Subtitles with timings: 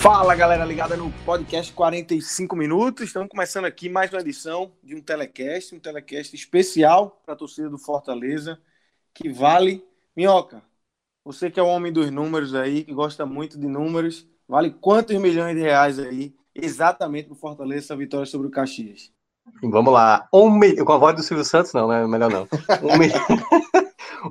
[0.00, 3.04] Fala galera ligada no podcast 45 minutos.
[3.04, 7.68] Estamos começando aqui mais uma edição de um telecast, um telecast especial para a torcida
[7.68, 8.58] do Fortaleza,
[9.12, 9.84] que vale.
[10.16, 10.62] Minhoca,
[11.22, 15.14] você que é o homem dos números aí, que gosta muito de números, vale quantos
[15.18, 19.12] milhões de reais aí exatamente para o Fortaleza essa vitória sobre o Caxias?
[19.62, 20.26] Vamos lá.
[20.32, 20.58] Um.
[20.82, 22.06] Com a voz do Silvio Santos, não, né?
[22.06, 22.48] Melhor não.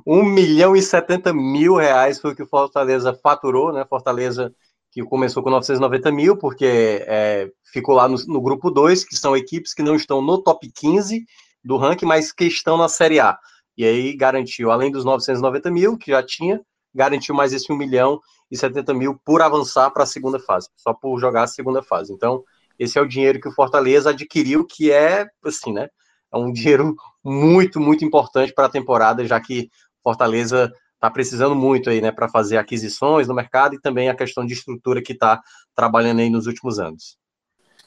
[0.05, 3.85] Um, um milhão e setenta mil reais foi o que o Fortaleza faturou, né?
[3.87, 4.51] Fortaleza
[4.91, 9.35] que começou com 990 mil, porque é, ficou lá no, no grupo 2, que são
[9.35, 11.25] equipes que não estão no top 15
[11.63, 13.37] do ranking, mas que estão na Série A.
[13.77, 16.59] E aí garantiu, além dos 990 mil, que já tinha,
[16.93, 18.19] garantiu mais esse 1 milhão
[18.51, 22.11] e 70 mil por avançar para a segunda fase, só por jogar a segunda fase.
[22.11, 22.43] Então,
[22.77, 25.89] esse é o dinheiro que o Fortaleza adquiriu, que é, assim, né?
[26.33, 29.69] É um dinheiro muito, muito importante para a temporada, já que
[30.03, 34.45] Fortaleza está precisando muito aí, né, para fazer aquisições no mercado e também a questão
[34.45, 35.41] de estrutura que está
[35.73, 37.17] trabalhando aí nos últimos anos.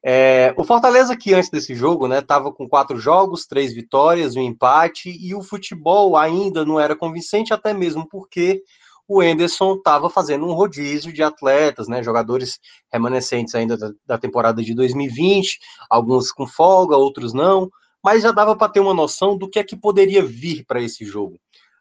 [0.03, 4.41] É, o Fortaleza, que antes desse jogo, né, estava com quatro jogos, três vitórias, um
[4.41, 8.63] empate, e o futebol ainda não era convincente, até mesmo porque
[9.07, 12.59] o Enderson estava fazendo um rodízio de atletas, né, jogadores
[12.91, 15.59] remanescentes ainda da, da temporada de 2020,
[15.90, 17.69] alguns com folga, outros não,
[18.03, 21.06] mas já dava para ter uma noção do que é que poderia vir para esse
[21.06, 21.38] jogo.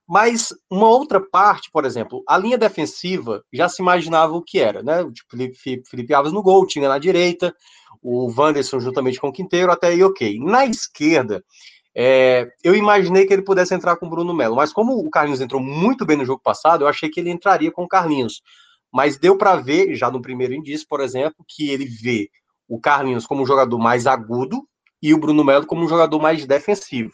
[0.07, 4.83] Mas uma outra parte, por exemplo, a linha defensiva já se imaginava o que era,
[4.83, 5.05] né?
[5.13, 7.55] Tipo, Felipe, Felipe Alves no gol, tinha na direita,
[8.03, 10.39] o Wanderson juntamente com o Quinteiro, até aí ok.
[10.41, 11.45] Na esquerda,
[11.95, 15.41] é, eu imaginei que ele pudesse entrar com o Bruno Melo, mas como o Carlinhos
[15.41, 18.43] entrou muito bem no jogo passado, eu achei que ele entraria com o Carlinhos.
[18.93, 22.29] Mas deu para ver, já no primeiro indício, por exemplo, que ele vê
[22.69, 24.67] o Carlinhos como um jogador mais agudo
[25.03, 27.13] e o Bruno Melo como um jogador mais defensivo.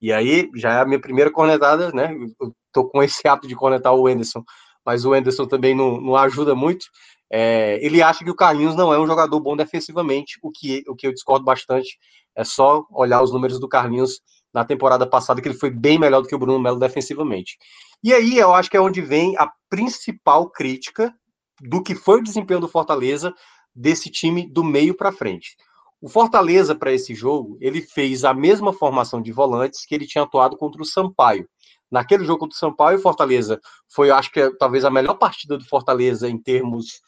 [0.00, 2.14] E aí já é a minha primeira cornetada, né?
[2.40, 4.44] Eu tô com esse hábito de cornetar o Enderson,
[4.84, 6.86] mas o Enderson também não, não ajuda muito.
[7.30, 10.94] É, ele acha que o Carlinhos não é um jogador bom defensivamente, o que, o
[10.94, 11.98] que eu discordo bastante.
[12.36, 14.20] É só olhar os números do Carlinhos
[14.52, 17.56] na temporada passada, que ele foi bem melhor do que o Bruno Melo defensivamente.
[18.02, 21.12] E aí eu acho que é onde vem a principal crítica
[21.60, 23.34] do que foi o desempenho do Fortaleza
[23.74, 25.56] desse time do meio para frente.
[26.00, 30.22] O Fortaleza, para esse jogo, ele fez a mesma formação de volantes que ele tinha
[30.22, 31.48] atuado contra o Sampaio.
[31.90, 35.64] Naquele jogo contra o Sampaio, o Fortaleza foi, acho que, talvez a melhor partida do
[35.64, 37.00] Fortaleza em termos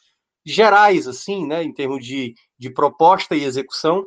[0.53, 4.05] gerais, assim, né, em termos de, de proposta e execução.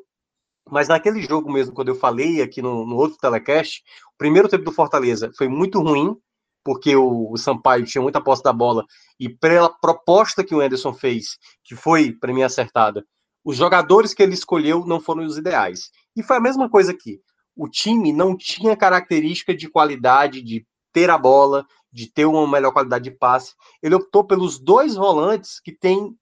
[0.70, 3.82] Mas naquele jogo mesmo, quando eu falei aqui no, no outro telecast,
[4.14, 6.16] o primeiro tempo do Fortaleza foi muito ruim,
[6.64, 8.84] porque o, o, Sampaio tinha muita posse da bola,
[9.18, 13.04] e pela proposta que o Anderson fez, que foi, para mim, acertada,
[13.44, 15.90] os jogadores que ele escolheu não foram os ideais.
[16.14, 17.20] E foi a mesma coisa aqui.
[17.56, 22.72] O time não tinha característica de qualidade, de ter a bola, de ter uma melhor
[22.72, 23.54] qualidade de passe.
[23.82, 26.14] Ele optou pelos dois volantes que têm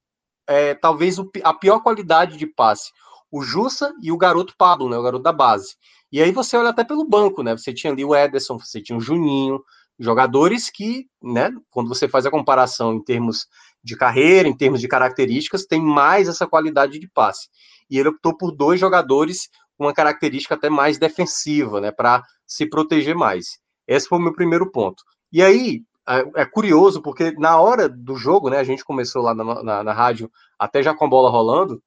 [0.48, 2.90] é, talvez o, a pior qualidade de passe.
[3.30, 5.76] O Jussa e o garoto Pablo, né, o garoto da base.
[6.10, 7.54] E aí você olha até pelo banco, né?
[7.54, 9.62] Você tinha ali o Ederson, você tinha o Juninho,
[9.98, 13.46] jogadores que, né, quando você faz a comparação em termos
[13.84, 17.48] de carreira, em termos de características, tem mais essa qualidade de passe.
[17.90, 22.66] E ele optou por dois jogadores com uma característica até mais defensiva, né, para se
[22.66, 23.58] proteger mais.
[23.86, 25.02] Esse foi o meu primeiro ponto.
[25.30, 29.34] E aí, é, é curioso, porque na hora do jogo, né, a gente começou lá
[29.34, 31.82] na, na, na rádio, até já com a bola rolando,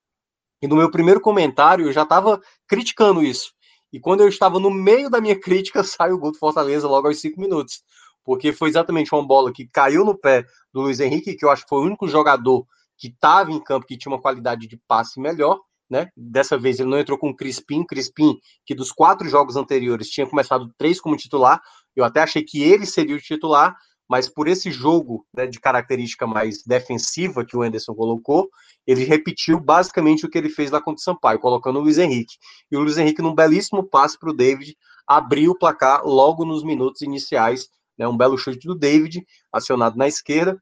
[0.61, 3.51] e no meu primeiro comentário eu já estava criticando isso.
[3.91, 7.07] E quando eu estava no meio da minha crítica, sai o gol do Fortaleza logo
[7.07, 7.81] aos cinco minutos.
[8.23, 11.63] Porque foi exatamente uma bola que caiu no pé do Luiz Henrique, que eu acho
[11.63, 12.65] que foi o único jogador
[12.97, 15.59] que estava em campo que tinha uma qualidade de passe melhor.
[15.89, 16.07] Né?
[16.15, 20.27] Dessa vez ele não entrou com o Crispim, Crispim, que dos quatro jogos anteriores tinha
[20.27, 21.59] começado três como titular.
[21.95, 23.75] Eu até achei que ele seria o titular,
[24.11, 28.49] mas por esse jogo né, de característica mais defensiva que o Anderson colocou,
[28.85, 32.35] ele repetiu basicamente o que ele fez lá contra o Sampaio, colocando o Luiz Henrique.
[32.69, 34.75] E o Luiz Henrique, num belíssimo passe para o David,
[35.07, 40.09] abriu o placar logo nos minutos iniciais, né, um belo chute do David, acionado na
[40.09, 40.61] esquerda.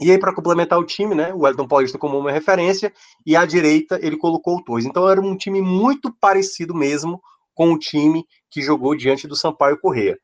[0.00, 2.92] E aí, para complementar o time, né, o Elton Paulista como uma referência,
[3.24, 4.86] e à direita ele colocou o Torres.
[4.86, 7.22] Então era um time muito parecido mesmo
[7.54, 10.18] com o time que jogou diante do Sampaio Correia.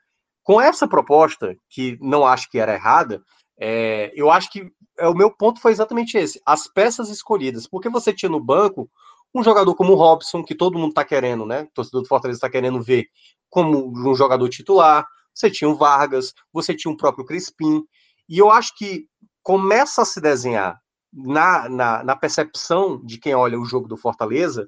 [0.49, 3.23] Com essa proposta, que não acho que era errada,
[3.61, 7.67] é, eu acho que é, o meu ponto foi exatamente esse: as peças escolhidas.
[7.67, 8.91] Porque você tinha no banco
[9.35, 11.65] um jogador como o Robson, que todo mundo está querendo, né?
[11.65, 13.09] O torcedor do Fortaleza está querendo ver
[13.51, 15.07] como um jogador titular.
[15.35, 17.85] Você tinha o Vargas, você tinha o próprio Crispim.
[18.27, 19.05] E eu acho que
[19.43, 20.81] começa a se desenhar
[21.13, 24.67] na, na, na percepção de quem olha o jogo do Fortaleza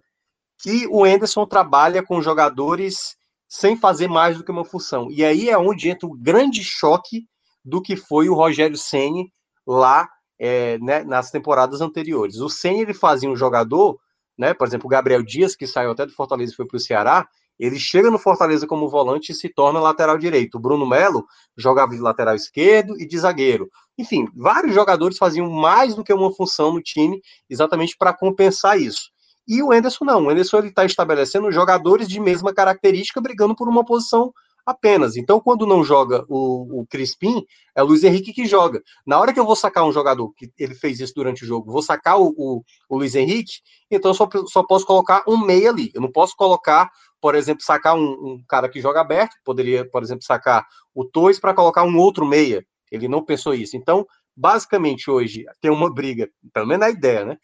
[0.58, 3.16] que o Enderson trabalha com jogadores
[3.50, 5.10] sem fazer mais do que uma função.
[5.10, 7.26] E aí é onde entra o grande choque
[7.64, 9.32] do que foi o Rogério Ceni
[9.66, 10.08] lá
[10.38, 12.36] é, né, nas temporadas anteriores.
[12.36, 13.98] O Ceni ele fazia um jogador,
[14.38, 16.80] né, por exemplo, o Gabriel Dias, que saiu até do Fortaleza e foi para o
[16.80, 20.54] Ceará, ele chega no Fortaleza como volante e se torna lateral direito.
[20.54, 21.26] O Bruno Melo
[21.58, 23.68] jogava de lateral esquerdo e de zagueiro.
[23.98, 27.20] Enfim, vários jogadores faziam mais do que uma função no time,
[27.50, 29.10] exatamente para compensar isso.
[29.46, 30.26] E o Enderson não.
[30.26, 34.32] O Enderson está estabelecendo jogadores de mesma característica brigando por uma posição
[34.64, 35.16] apenas.
[35.16, 37.44] Então, quando não joga o, o Crispim,
[37.74, 38.82] é o Luiz Henrique que joga.
[39.06, 41.72] Na hora que eu vou sacar um jogador, que ele fez isso durante o jogo,
[41.72, 43.54] vou sacar o, o, o Luiz Henrique,
[43.90, 45.90] então eu só, só posso colocar um meia ali.
[45.94, 46.90] Eu não posso colocar,
[47.20, 51.38] por exemplo, sacar um, um cara que joga aberto, poderia, por exemplo, sacar o Tois
[51.38, 52.64] para colocar um outro meia.
[52.90, 53.76] Ele não pensou isso.
[53.76, 57.36] Então, basicamente, hoje tem uma briga, pelo menos na ideia, né?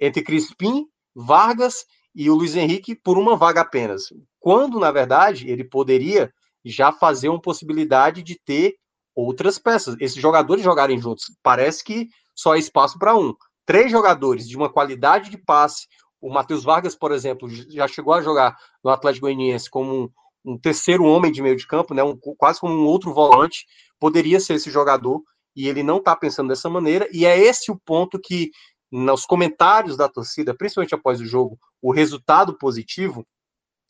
[0.00, 1.84] Entre Crispim Vargas
[2.14, 4.04] e o Luiz Henrique por uma vaga apenas.
[4.38, 6.32] Quando, na verdade, ele poderia
[6.64, 8.74] já fazer uma possibilidade de ter
[9.14, 9.96] outras peças.
[10.00, 11.26] Esses jogadores jogarem juntos.
[11.42, 13.34] Parece que só há espaço para um.
[13.66, 15.86] Três jogadores de uma qualidade de passe.
[16.20, 20.04] O Matheus Vargas, por exemplo, já chegou a jogar no Atlético Goianiense como
[20.44, 23.66] um, um terceiro homem de meio de campo, né, um, quase como um outro volante.
[23.98, 25.22] Poderia ser esse jogador
[25.54, 27.08] e ele não está pensando dessa maneira.
[27.12, 28.50] E é esse o ponto que
[28.96, 33.26] nos comentários da torcida, principalmente após o jogo, o resultado positivo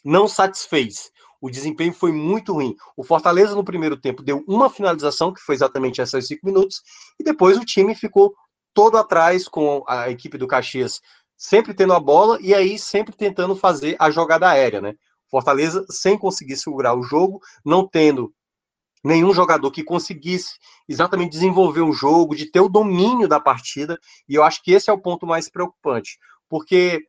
[0.02, 1.10] não satisfez.
[1.42, 2.74] O desempenho foi muito ruim.
[2.96, 6.80] O Fortaleza, no primeiro tempo, deu uma finalização, que foi exatamente essas cinco minutos,
[7.20, 8.34] e depois o time ficou
[8.72, 11.02] todo atrás com a equipe do Caxias
[11.36, 14.94] sempre tendo a bola e aí sempre tentando fazer a jogada aérea, né?
[15.30, 18.32] Fortaleza sem conseguir segurar o jogo, não tendo
[19.04, 20.54] nenhum jogador que conseguisse
[20.88, 24.88] exatamente desenvolver um jogo, de ter o domínio da partida, e eu acho que esse
[24.88, 26.18] é o ponto mais preocupante,
[26.48, 27.02] porque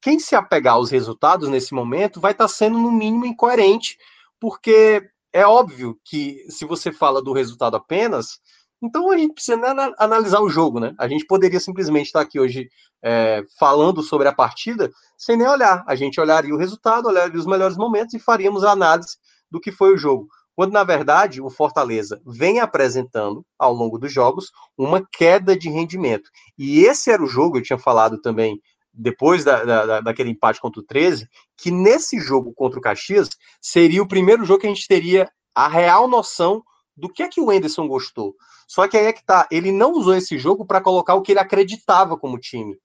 [0.00, 3.98] quem se apegar aos resultados nesse momento vai estar sendo, no mínimo, incoerente,
[4.40, 8.40] porque é óbvio que se você fala do resultado apenas,
[8.80, 9.60] então a gente precisa
[9.98, 10.92] analisar o jogo, né?
[10.98, 12.68] A gente poderia simplesmente estar aqui hoje
[13.00, 15.84] é, falando sobre a partida sem nem olhar.
[15.86, 19.16] A gente olharia o resultado, olharia os melhores momentos e faríamos a análise
[19.48, 24.12] do que foi o jogo quando na verdade o Fortaleza vem apresentando ao longo dos
[24.12, 26.30] jogos uma queda de rendimento.
[26.58, 28.60] E esse era o jogo, eu tinha falado também
[28.92, 33.30] depois da, da, daquele empate contra o 13, que nesse jogo contra o Caxias
[33.60, 36.62] seria o primeiro jogo que a gente teria a real noção
[36.94, 38.34] do que é que o Anderson gostou.
[38.68, 41.32] Só que aí é que tá, ele não usou esse jogo para colocar o que
[41.32, 42.76] ele acreditava como time.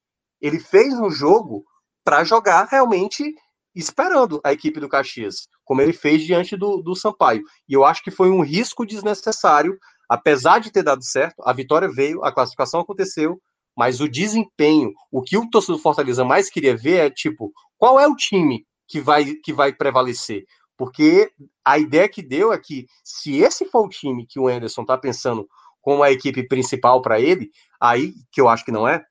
[0.42, 1.66] Ele fez um jogo
[2.04, 3.36] para jogar realmente
[3.78, 7.44] esperando a equipe do Caxias, como ele fez diante do, do Sampaio.
[7.68, 9.78] E eu acho que foi um risco desnecessário,
[10.10, 13.40] apesar de ter dado certo, a vitória veio, a classificação aconteceu,
[13.76, 18.00] mas o desempenho, o que o torcedor do Fortaleza mais queria ver é tipo, qual
[18.00, 20.46] é o time que vai que vai prevalecer?
[20.76, 21.32] Porque
[21.64, 24.98] a ideia que deu é que se esse for o time que o Anderson está
[24.98, 25.48] pensando
[25.82, 29.04] como a equipe principal para ele, aí que eu acho que não é,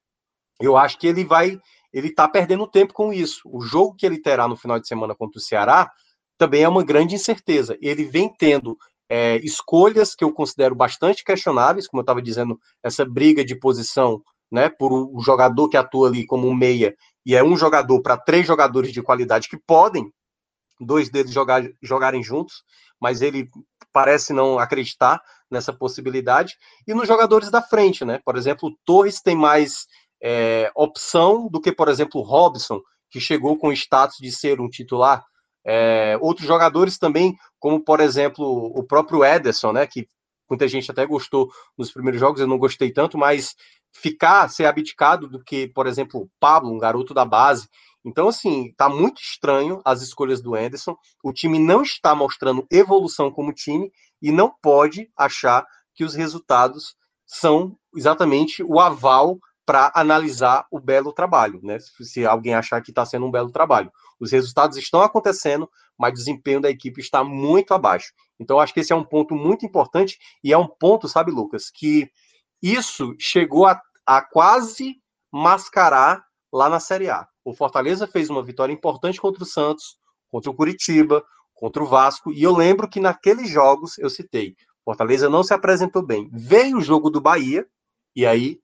[0.61, 1.61] eu acho que ele vai
[1.93, 3.40] ele está perdendo tempo com isso.
[3.45, 5.90] O jogo que ele terá no final de semana contra o Ceará
[6.38, 7.76] também é uma grande incerteza.
[7.81, 8.76] Ele vem tendo
[9.09, 14.23] é, escolhas que eu considero bastante questionáveis, como eu estava dizendo, essa briga de posição
[14.50, 18.16] né, por um jogador que atua ali como um meia, e é um jogador para
[18.16, 20.12] três jogadores de qualidade que podem,
[20.81, 22.62] dois deles jogar, jogarem juntos,
[23.00, 23.49] mas ele
[23.93, 26.57] parece não acreditar nessa possibilidade.
[26.87, 28.21] E nos jogadores da frente, né?
[28.25, 29.87] Por exemplo, o Torres tem mais
[30.23, 32.80] é, opção do que, por exemplo, o Robson,
[33.11, 35.25] que chegou com o status de ser um titular.
[35.64, 40.06] É, outros jogadores também, como por exemplo o próprio Ederson, né, que
[40.49, 43.54] muita gente até gostou nos primeiros jogos, eu não gostei tanto, mas
[43.92, 47.68] ficar, ser abdicado do que, por exemplo, o Pablo, um garoto da base.
[48.04, 50.96] Então, assim, tá muito estranho as escolhas do Anderson.
[51.25, 53.90] O time não está mostrando evolução como time
[54.23, 56.94] e não pode achar que os resultados
[57.26, 61.78] são exatamente o aval para analisar o belo trabalho, né?
[61.80, 63.92] Se alguém achar que está sendo um belo trabalho.
[64.18, 65.68] Os resultados estão acontecendo,
[65.99, 68.12] mas o desempenho da equipe está muito abaixo.
[68.38, 71.68] Então, acho que esse é um ponto muito importante e é um ponto, sabe, Lucas,
[71.68, 72.08] que
[72.62, 74.96] isso chegou a, a quase
[75.32, 77.26] mascarar lá na Série A.
[77.44, 79.99] O Fortaleza fez uma vitória importante contra o Santos,
[80.30, 84.54] contra o Curitiba, contra o Vasco, e eu lembro que naqueles jogos eu citei,
[84.85, 86.30] Fortaleza não se apresentou bem.
[86.32, 87.66] Veio o jogo do Bahia,
[88.14, 88.61] e aí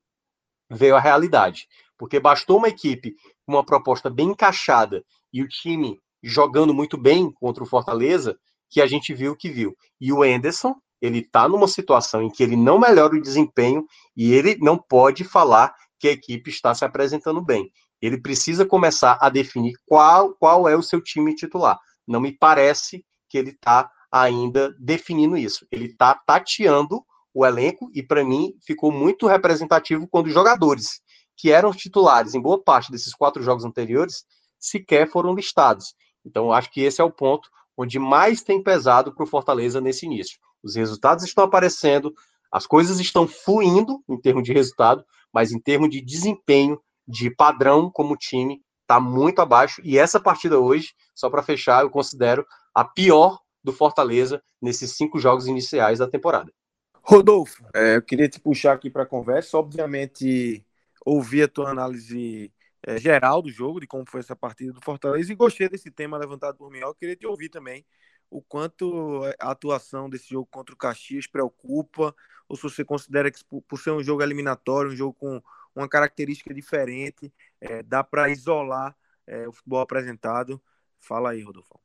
[0.72, 1.66] veio a realidade.
[1.96, 3.14] Porque bastou uma equipe
[3.46, 8.36] com uma proposta bem encaixada e o time jogando muito bem contra o Fortaleza,
[8.70, 9.76] que a gente viu o que viu.
[10.00, 13.84] E o Enderson, ele está numa situação em que ele não melhora o desempenho
[14.16, 17.70] e ele não pode falar que a equipe está se apresentando bem.
[18.00, 21.78] Ele precisa começar a definir qual, qual é o seu time titular.
[22.06, 25.66] Não me parece que ele está ainda definindo isso.
[25.70, 31.00] Ele está tateando o elenco, e para mim ficou muito representativo quando os jogadores,
[31.36, 34.24] que eram titulares em boa parte desses quatro jogos anteriores,
[34.58, 35.94] sequer foram listados.
[36.24, 40.06] Então, acho que esse é o ponto onde mais tem pesado para o Fortaleza nesse
[40.06, 40.38] início.
[40.62, 42.12] Os resultados estão aparecendo,
[42.50, 47.90] as coisas estão fluindo em termos de resultado, mas em termos de desempenho, de padrão
[47.90, 49.80] como time, está muito abaixo.
[49.82, 55.18] E essa partida hoje, só para fechar, eu considero a pior do Fortaleza nesses cinco
[55.18, 56.52] jogos iniciais da temporada.
[57.02, 59.58] Rodolfo, é, eu queria te puxar aqui para a conversa.
[59.58, 60.64] Obviamente,
[61.04, 65.32] ouvi a tua análise é, geral do jogo, de como foi essa partida do Fortaleza,
[65.32, 66.78] e gostei desse tema levantado por mim.
[66.78, 67.84] Eu queria te ouvir também
[68.30, 72.14] o quanto a atuação desse jogo contra o Caxias preocupa,
[72.48, 75.42] ou se você considera que, por ser um jogo eliminatório, um jogo com
[75.74, 80.60] uma característica diferente, é, dá para isolar é, o futebol apresentado.
[81.00, 81.78] Fala aí, Rodolfo.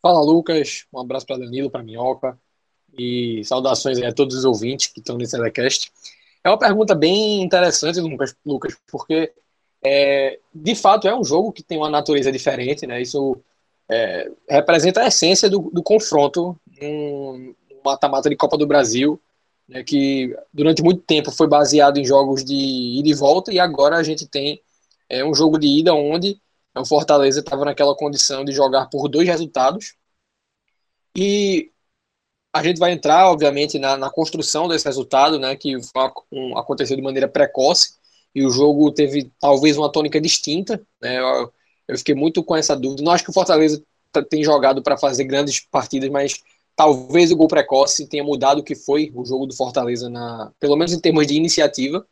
[0.00, 0.86] Fala, Lucas.
[0.92, 2.38] Um abraço para Danilo, para Minhoca,
[2.96, 5.92] e saudações a todos os ouvintes que estão nesse telecast.
[6.42, 9.32] É uma pergunta bem interessante, Lucas, Lucas porque
[9.82, 13.00] é, de fato é um jogo que tem uma natureza diferente, né?
[13.00, 13.36] Isso
[13.88, 17.54] é, representa a essência do, do confronto um
[17.84, 19.20] mata-mata de Copa do Brasil,
[19.68, 23.96] né, que durante muito tempo foi baseado em jogos de ida e volta, e agora
[23.96, 24.60] a gente tem
[25.08, 26.40] é, um jogo de ida onde
[26.76, 29.94] o Fortaleza estava naquela condição de jogar por dois resultados.
[31.16, 31.70] E
[32.52, 35.76] a gente vai entrar, obviamente, na, na construção desse resultado, né, que
[36.32, 37.98] um, aconteceu de maneira precoce,
[38.34, 41.52] e o jogo teve talvez uma tônica distinta, né, eu,
[41.88, 43.02] eu fiquei muito com essa dúvida.
[43.02, 43.82] Não acho que o Fortaleza
[44.30, 46.42] tem jogado para fazer grandes partidas, mas
[46.74, 50.76] talvez o gol precoce tenha mudado o que foi o jogo do Fortaleza, na, pelo
[50.76, 52.06] menos em termos de iniciativa.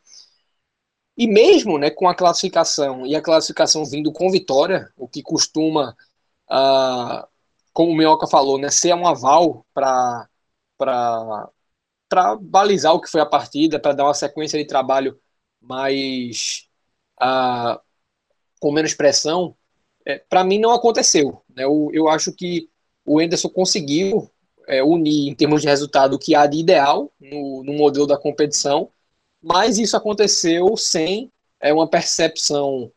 [1.17, 5.95] E mesmo né, com a classificação, e a classificação vindo com vitória, o que costuma,
[6.51, 7.27] uh,
[7.77, 10.27] como o Minhoca falou, né, ser um aval para
[10.79, 15.19] para balizar o que foi a partida, para dar uma sequência de trabalho
[15.61, 16.67] mais
[17.21, 17.79] uh,
[18.59, 19.55] com menos pressão,
[20.05, 21.43] é, para mim não aconteceu.
[21.55, 21.65] Né?
[21.65, 22.67] Eu, eu acho que
[23.05, 24.31] o Enderson conseguiu
[24.67, 28.17] é, unir em termos de resultado o que há de ideal no, no modelo da
[28.17, 28.89] competição,
[29.39, 32.91] mas isso aconteceu sem é, uma percepção,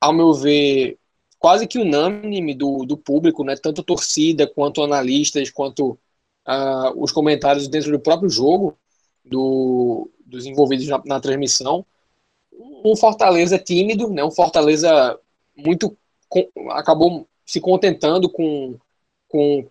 [0.00, 0.96] ao meu ver,
[1.38, 3.56] quase que unânime do, do público, né?
[3.56, 5.98] tanto torcida quanto analistas, quanto
[6.46, 8.76] uh, os comentários dentro do próprio jogo
[9.24, 11.84] do, dos envolvidos na, na, transmissão.
[12.84, 14.24] Um Fortaleza tímido, né?
[14.24, 15.18] um Fortaleza
[15.56, 15.96] muito.
[16.28, 18.76] Com, acabou se contentando com,
[19.28, 19.68] com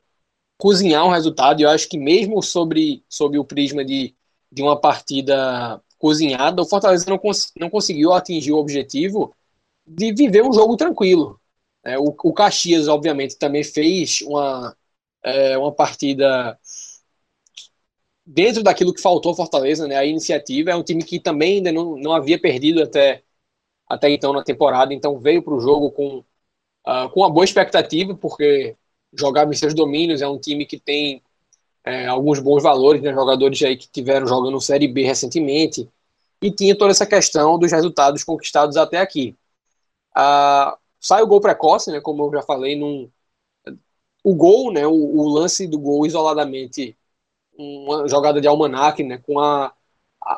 [0.58, 1.62] cozinhar um resultado.
[1.62, 4.16] Eu acho que, mesmo sobre, sobre o prisma de,
[4.52, 9.34] de uma partida cozinhada, o Fortaleza não, cons não conseguiu atingir o objetivo
[9.86, 11.40] de viver um jogo tranquilo.
[11.86, 14.76] É, o, o Caxias, obviamente, também fez uma,
[15.24, 16.60] é, uma partida
[18.26, 19.96] dentro daquilo que faltou ao Fortaleza, né?
[19.98, 23.24] A iniciativa é um time que também ainda não, não havia perdido até,
[23.88, 26.20] até então na temporada, então veio para o jogo com,
[26.88, 28.76] uh, com uma boa expectativa, porque
[29.14, 31.22] jogava em seus domínios, é um time que tem
[31.86, 33.14] é, alguns bons valores, né?
[33.14, 35.90] Jogadores aí que tiveram jogando Série B recentemente,
[36.42, 39.36] e tinha toda essa questão dos resultados conquistados até aqui.
[40.18, 42.02] Uh, sai o gol precoce, né?
[42.02, 43.10] Como eu já falei, num,
[44.24, 46.98] o gol, né, o, o, lance do gol isoladamente,
[47.58, 49.74] uma jogada de almanac, né, com a,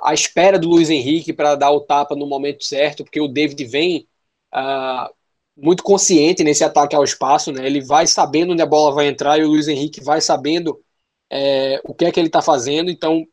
[0.03, 3.63] a, espera do Luiz Henrique para dar o tapa no momento certo, porque o David
[3.65, 4.07] vem
[4.53, 5.13] uh,
[5.55, 9.39] muito consciente nesse ataque ao espaço, né, ele vai sabendo onde a bola vai entrar
[9.39, 10.83] e o Luiz Henrique vai sabendo
[11.31, 13.25] é, o que é que ele está fazendo, então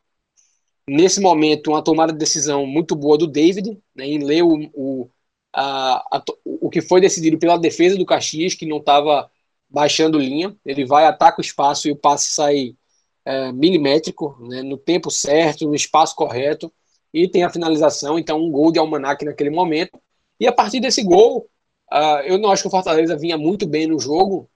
[0.89, 5.11] nesse momento uma tomada de decisão muito boa do David, né, em ler o, o,
[5.55, 9.31] a, a, o que foi decidido pela defesa do Caxias, que não estava
[9.71, 12.77] baixando linha, ele vai, ataca o espaço e o passe sai
[13.25, 16.73] é, milimétrico, né, no tempo certo, no espaço correto,
[17.13, 20.01] e tem a finalização, então um gol de Almanac naquele momento.
[20.39, 21.49] E a partir desse gol,
[21.93, 24.51] uh, eu não acho que o Fortaleza vinha muito bem no jogo,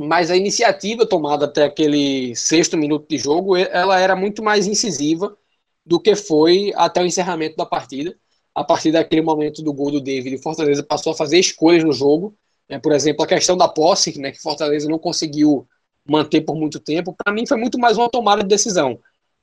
[0.00, 5.36] mas a iniciativa tomada até aquele sexto minuto de jogo, ela era muito mais incisiva
[5.84, 8.16] do que foi até o encerramento da partida.
[8.54, 11.92] A partir daquele momento do gol do David, o Fortaleza passou a fazer escolhas no
[11.92, 12.36] jogo,
[12.68, 15.66] é, por exemplo, a questão da posse, né, que Fortaleza não conseguiu
[16.08, 18.98] manter por muito tempo, para mim foi muito mais uma tomada de decisão.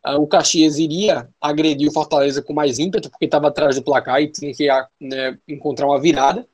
[0.06, 4.22] Uh, o Caxias iria agredir o Fortaleza com mais ímpeto, porque estava atrás do placar
[4.22, 4.68] e tinha que
[5.02, 6.48] né, encontrar uma virada.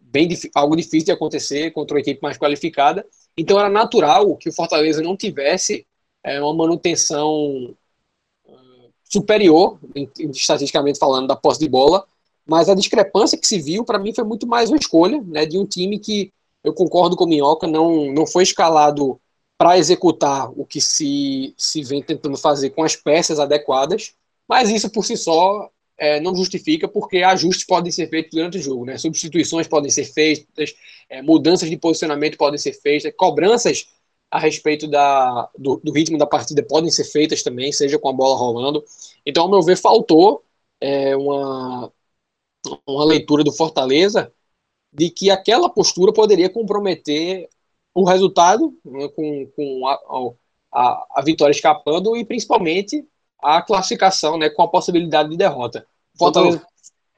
[0.00, 3.04] Bem, algo difícil de acontecer contra uma equipe mais qualificada.
[3.36, 5.84] Então era natural que o Fortaleza não tivesse
[6.22, 7.76] é, uma manutenção
[9.14, 9.78] superior,
[10.32, 12.04] estatisticamente falando, da posse de bola,
[12.46, 15.56] mas a discrepância que se viu, para mim, foi muito mais uma escolha né, de
[15.58, 19.20] um time que, eu concordo com o Minhoca, não, não foi escalado
[19.56, 24.14] para executar o que se, se vem tentando fazer com as peças adequadas,
[24.48, 28.62] mas isso por si só é, não justifica, porque ajustes podem ser feitos durante o
[28.62, 28.98] jogo, né?
[28.98, 30.74] substituições podem ser feitas,
[31.08, 33.86] é, mudanças de posicionamento podem ser feitas, cobranças
[34.34, 38.12] a respeito da, do, do, ritmo da partida podem ser feitas também, seja com a
[38.12, 38.84] bola rolando.
[39.24, 40.42] Então, ao meu ver, faltou
[40.80, 41.92] é, uma,
[42.84, 44.32] uma leitura do Fortaleza
[44.92, 47.48] de que aquela postura poderia comprometer
[47.94, 50.00] o resultado, né, com, com a,
[50.72, 53.06] a, a, vitória escapando e principalmente
[53.40, 55.86] a classificação, né, com a possibilidade de derrota.
[56.18, 56.66] Fortaleza.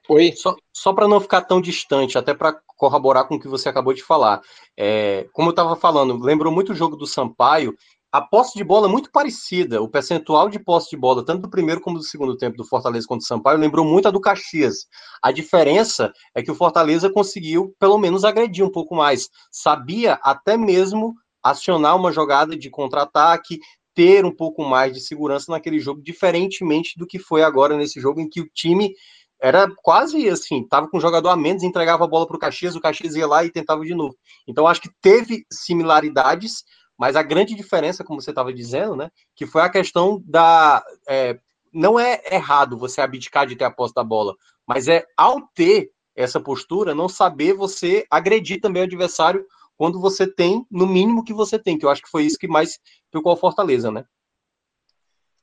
[0.09, 0.33] Oi.
[0.37, 3.93] Só, só para não ficar tão distante, até para corroborar com o que você acabou
[3.93, 4.41] de falar.
[4.77, 7.75] É, como eu estava falando, lembrou muito o jogo do Sampaio
[8.17, 9.83] a posse de bola é muito parecida.
[9.83, 13.07] O percentual de posse de bola, tanto do primeiro como do segundo tempo do Fortaleza
[13.07, 14.87] contra o Sampaio, lembrou muito a do Caxias.
[15.23, 19.29] A diferença é que o Fortaleza conseguiu, pelo menos, agredir um pouco mais.
[19.51, 23.61] Sabia até mesmo acionar uma jogada de contra-ataque,
[23.95, 28.21] ter um pouco mais de segurança naquele jogo, diferentemente do que foi agora nesse jogo,
[28.21, 28.95] em que o time
[29.41, 32.75] era quase assim, estava com um jogador a menos, entregava a bola para o Caxias,
[32.75, 34.17] o Caxias ia lá e tentava de novo.
[34.49, 36.65] Então, acho que teve similaridades,
[36.99, 40.83] mas a grande diferença, como você estava dizendo, né, que foi a questão da.
[41.09, 41.39] É,
[41.73, 44.35] não é errado você abdicar de ter a posse da bola,
[44.67, 49.45] mas é ao ter essa postura, não saber você agredir também o adversário
[49.77, 52.49] quando você tem, no mínimo que você tem, que eu acho que foi isso que
[52.49, 52.79] mais
[53.13, 54.07] ficou a Fortaleza, né?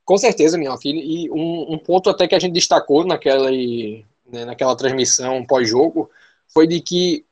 [0.04, 1.00] Com certeza, minha filha.
[1.00, 6.10] E um, um, ponto até que a gente destacou naquela, né, naquela transmissão pós-jogo
[6.48, 7.24] foi de que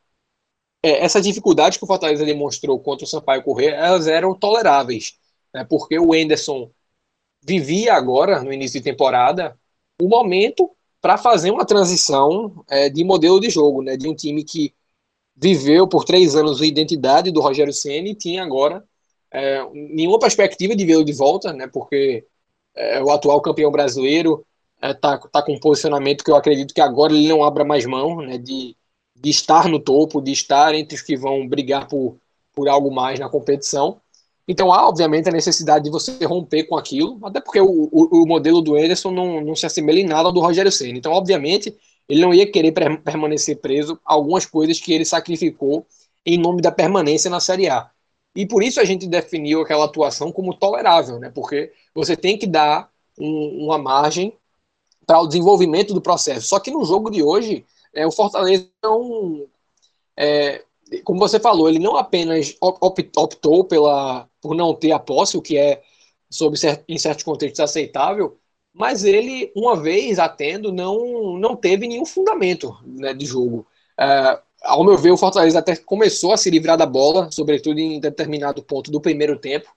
[0.83, 5.17] é, essa dificuldade que o Fortaleza demonstrou contra o Sampaio Corrêa, elas eram toleráveis,
[5.55, 6.71] né, porque o Enderson
[7.43, 9.57] vivia agora, no início de temporada,
[10.01, 14.45] o momento para fazer uma transição é, de modelo de jogo, né, de um time
[14.45, 14.75] que
[15.37, 18.85] viveu por três anos a identidade do Rogério Ceni e tinha agora
[19.31, 22.27] é, nenhuma perspectiva de vê-lo de volta, né, porque
[22.75, 24.45] é, o atual campeão brasileiro
[24.83, 27.87] está é, tá com um posicionamento que eu acredito que agora ele não abra mais
[27.87, 28.77] mão né, de
[29.23, 32.17] de estar no topo, de estar entre os que vão brigar por,
[32.53, 34.01] por algo mais na competição.
[34.49, 38.27] Então há, obviamente, a necessidade de você romper com aquilo, até porque o, o, o
[38.27, 40.99] modelo do Ederson não, não se assemelha em nada ao do Rogério Senna.
[40.99, 41.73] Então, obviamente,
[42.09, 45.87] ele não ia querer permanecer preso a algumas coisas que ele sacrificou
[46.27, 47.89] em nome da permanência na Série A.
[48.35, 51.31] e por isso a gente definiu aquela atuação como tolerável, né?
[51.31, 54.37] Porque você tem que dar um, uma margem
[55.07, 56.49] para o desenvolvimento do processo.
[56.49, 59.47] Só que no jogo de hoje, é, o Fortaleza não,
[60.17, 60.65] é,
[61.05, 65.57] como você falou, ele não apenas optou pela, por não ter a posse, o que
[65.59, 65.83] é,
[66.31, 66.57] sob
[66.89, 68.39] em certos contextos, aceitável,
[68.73, 73.67] mas ele, uma vez atendo, não, não teve nenhum fundamento né, de jogo.
[73.99, 78.01] É, ao meu ver, o Fortaleza até começou a se livrar da bola, sobretudo em
[78.01, 79.69] determinado ponto do primeiro tempo,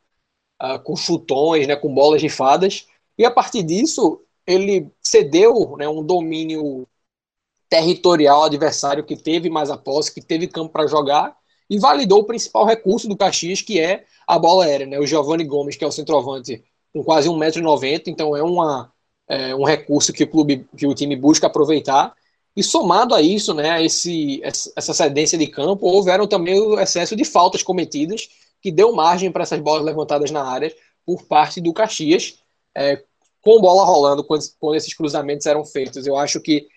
[0.61, 6.03] uh, com chutões, né, com bolas rifadas, e a partir disso ele cedeu né, um
[6.03, 6.87] domínio
[7.69, 11.35] territorial adversário que teve mais a posse, que teve campo para jogar,
[11.69, 14.85] e validou o principal recurso do Caxias, que é a bola aérea.
[14.85, 14.99] Né?
[14.99, 18.93] O Giovanni Gomes, que é o centroavante com quase 1,90m, então é, uma,
[19.27, 22.13] é um recurso que o clube, que o time busca aproveitar.
[22.55, 27.25] E somado a isso, né, esse, essa cedência de campo, houveram também o excesso de
[27.25, 28.29] faltas cometidas,
[28.61, 30.73] que deu margem para essas bolas levantadas na área
[31.05, 32.39] por parte do Caxias,
[32.73, 33.03] é,
[33.41, 36.07] com bola rolando quando, quando esses cruzamentos eram feitos.
[36.07, 36.67] Eu acho que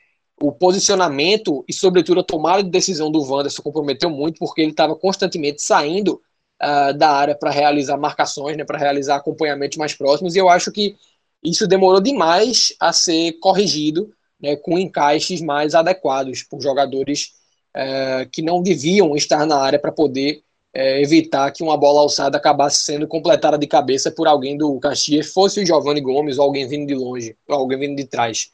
[0.40, 4.94] o posicionamento e, sobretudo, a tomada de decisão do Wanderson comprometeu muito, porque ele estava
[4.94, 6.20] constantemente saindo
[6.62, 10.70] uh, da área para realizar marcações, né, para realizar acompanhamentos mais próximos, e eu acho
[10.70, 10.96] que
[11.42, 17.32] isso demorou demais a ser corrigido né, com encaixes mais adequados por jogadores
[17.74, 22.36] é, que não deviam estar na área para poder é, evitar que uma bola alçada
[22.36, 26.68] acabasse sendo completada de cabeça por alguém do Caxias, fosse o Giovanni Gomes ou alguém
[26.68, 28.50] vindo de longe, ou alguém vindo de trás.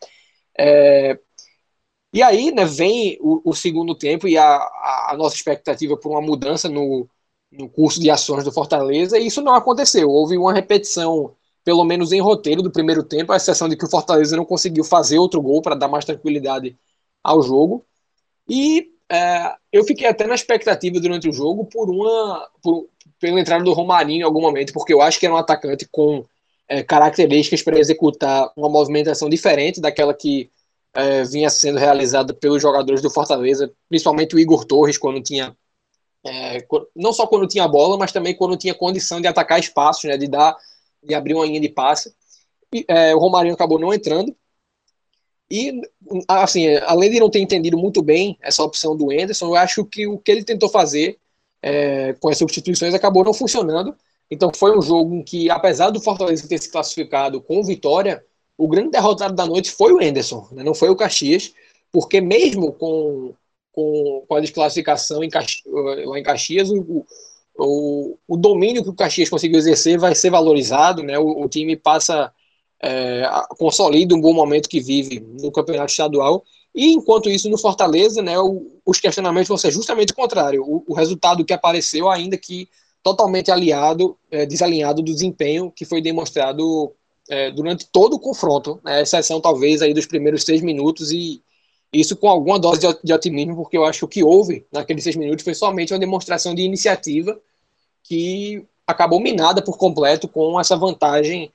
[0.58, 1.18] É,
[2.12, 4.44] e aí né, vem o, o segundo tempo e a,
[5.08, 7.08] a, nossa expectativa por uma mudança no,
[7.50, 10.08] no curso de ações do Fortaleza, e isso não aconteceu.
[10.08, 13.90] Houve uma repetição pelo menos em roteiro do primeiro tempo, a exceção de que o
[13.90, 16.76] Fortaleza não conseguiu fazer outro gol para dar mais tranquilidade
[17.22, 17.84] ao jogo.
[18.48, 23.64] E é, eu fiquei até na expectativa durante o jogo por uma por, pela entrada
[23.64, 26.24] do Romarinho em algum momento, porque eu acho que era um atacante com
[26.68, 30.50] é, características para executar uma movimentação diferente daquela que
[30.94, 35.56] é, vinha sendo realizada pelos jogadores do Fortaleza, principalmente o Igor Torres, quando tinha.
[36.26, 40.16] É, não só quando tinha bola, mas também quando tinha condição de atacar espaços, né,
[40.16, 40.56] de dar
[41.04, 42.14] de abrir uma linha de passe.
[42.72, 44.34] E, é, o Romarinho acabou não entrando.
[45.50, 45.80] E,
[46.26, 50.06] assim, além de não ter entendido muito bem essa opção do Anderson, eu acho que
[50.06, 51.18] o que ele tentou fazer
[51.62, 53.96] é, com as substituições acabou não funcionando.
[54.30, 58.24] Então foi um jogo em que, apesar do Fortaleza ter se classificado com vitória,
[58.56, 60.62] o grande derrotado da noite foi o Anderson, né?
[60.62, 61.52] não foi o Caxias,
[61.92, 63.34] porque mesmo com,
[63.72, 65.64] com, com a desclassificação em Caxias,
[66.06, 67.04] lá em Caxias, o,
[67.56, 71.18] o, o domínio que o Caxias conseguiu exercer vai ser valorizado, né?
[71.18, 72.32] O, o time passa
[72.82, 73.22] é,
[73.58, 76.44] consolida um bom momento que vive no campeonato estadual.
[76.74, 80.62] E enquanto isso, no Fortaleza, né, o, os questionamentos vão ser justamente o contrário.
[80.62, 82.68] O, o, resultado que apareceu, ainda que
[83.02, 86.92] totalmente aliado, é, desalinhado do desempenho que foi demonstrado
[87.30, 91.40] é, durante todo o confronto, né, exceção talvez aí dos primeiros seis minutos e
[91.94, 95.16] isso com alguma dose de, otimismo, porque eu acho que o que houve naqueles seis
[95.16, 97.40] minutos foi somente uma demonstração de iniciativa
[98.02, 101.52] que acabou minada por completo com essa vantagem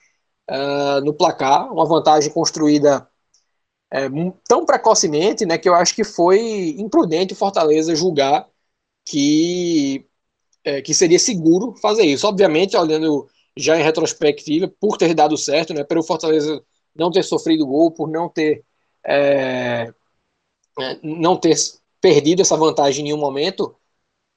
[0.49, 3.07] uh, no placar, uma vantagem construída
[3.93, 8.47] uh, tão precocemente, né, que eu acho que foi imprudente o Fortaleza julgar
[9.05, 10.05] que,
[10.67, 12.27] uh, que seria seguro fazer isso.
[12.27, 16.63] Obviamente, olhando já em retrospectiva, por ter dado certo, né, pelo Fortaleza
[16.95, 18.63] não ter sofrido gol, por não ter
[19.05, 19.93] é,
[20.79, 21.55] é, não ter
[22.01, 23.75] perdido essa vantagem em nenhum momento,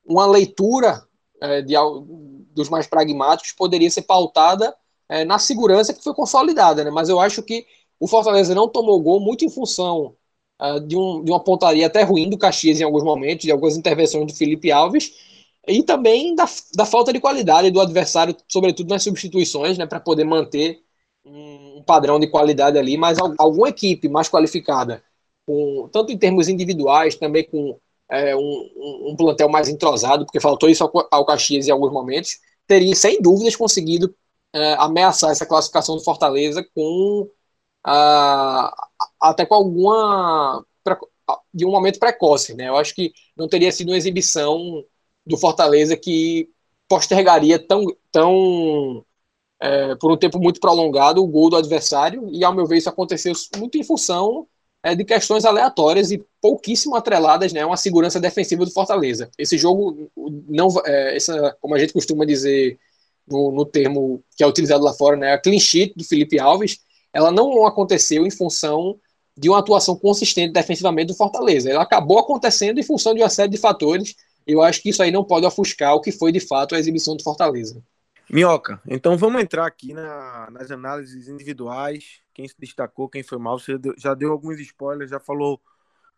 [0.05, 1.07] uma leitura
[1.41, 1.75] é, de,
[2.55, 4.75] dos mais pragmáticos poderia ser pautada
[5.09, 6.91] é, na segurança que foi consolidada, né?
[6.91, 7.67] Mas eu acho que
[8.01, 10.17] o Fortaleza não tomou gol muito em função
[10.61, 13.77] é, de, um, de uma pontaria até ruim do Caxias em alguns momentos, de algumas
[13.77, 15.13] intervenções do Felipe Alves,
[15.67, 20.25] e também da, da falta de qualidade do adversário, sobretudo nas substituições, né, para poder
[20.25, 20.83] manter
[21.25, 25.03] um, padrão de qualidade ali, mas alguma equipe mais qualificada
[25.47, 27.79] com, tanto em termos individuais, também com
[28.11, 32.39] é, um, um, plantel mais entrosado, porque faltou isso ao, ao Caxias em alguns momentos,
[32.67, 34.15] teria sem dúvidas conseguido
[34.53, 37.29] é, ameaçar essa classificação do Fortaleza com
[39.21, 40.65] até com alguma
[41.53, 42.69] de um momento precoce, né?
[42.69, 44.85] Eu acho que não teria sido uma exibição
[45.27, 46.49] do Fortaleza que
[46.89, 49.05] postergaria tão, tão
[49.61, 52.89] é, por um tempo muito prolongado o gol do adversário e ao meu ver isso
[52.89, 54.47] aconteceu muito em função
[54.83, 59.31] é, de questões aleatórias e pouquíssimo atreladas, né, uma segurança defensiva do Fortaleza.
[59.39, 60.11] Esse jogo
[60.49, 62.79] não, é, essa, como a gente costuma dizer
[63.27, 66.81] no, no, termo que é utilizado lá fora, né, a clean sheet do Felipe Alves,
[67.13, 68.99] ela não aconteceu em função
[69.37, 71.71] de uma atuação consistente defensivamente do Fortaleza.
[71.71, 74.15] Ela acabou acontecendo em função de uma série de fatores,
[74.47, 77.17] Eu acho que isso aí não pode ofuscar o que foi de fato a exibição
[77.17, 77.81] do Fortaleza.
[78.33, 82.23] Minhoca, então vamos entrar aqui na, nas análises individuais.
[82.33, 83.59] Quem se destacou, quem foi mal.
[83.59, 85.61] Você deu, já deu alguns spoilers, já falou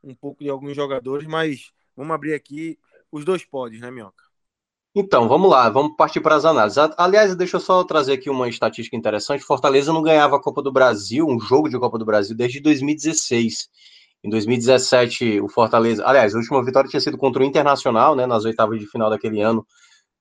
[0.00, 2.78] um pouco de alguns jogadores, mas vamos abrir aqui
[3.10, 4.22] os dois pódios, né, Minhoca?
[4.94, 6.78] Então, vamos lá, vamos partir para as análises.
[6.96, 9.42] Aliás, deixa eu só trazer aqui uma estatística interessante.
[9.42, 13.68] Fortaleza não ganhava a Copa do Brasil, um jogo de Copa do Brasil, desde 2016.
[14.22, 16.06] Em 2017, o Fortaleza.
[16.06, 19.40] Aliás, a última vitória tinha sido contra o Internacional, né, nas oitavas de final daquele
[19.40, 19.66] ano.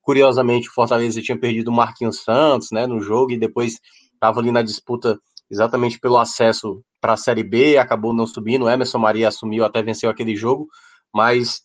[0.03, 3.79] Curiosamente, o Fortaleza tinha perdido o Marquinhos Santos, né, no jogo, e depois
[4.13, 5.17] estava ali na disputa
[5.49, 8.65] exatamente pelo acesso para a Série B, acabou não subindo.
[8.65, 10.67] O Emerson Maria assumiu, até venceu aquele jogo,
[11.13, 11.61] mas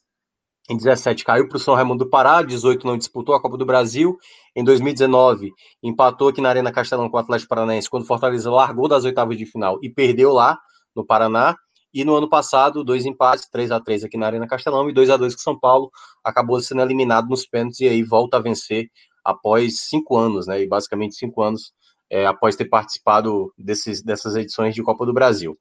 [0.68, 3.64] em 17 caiu para o São Raimundo do Pará, 18 não disputou a Copa do
[3.64, 4.18] Brasil,
[4.54, 5.50] em 2019
[5.82, 9.38] empatou aqui na Arena Castelão com o Atlético Paranaense, quando o Fortaleza largou das oitavas
[9.38, 10.58] de final e perdeu lá
[10.94, 11.56] no Paraná,
[11.92, 15.10] e no ano passado, dois empates, 3 a 3 aqui na Arena Castelão e 2
[15.10, 15.90] a 2 com São Paulo,
[16.22, 18.90] acabou sendo eliminado nos pênaltis e aí volta a vencer
[19.24, 21.72] após cinco anos, né, e basicamente cinco anos
[22.10, 25.58] é, após ter participado desses, dessas edições de Copa do Brasil.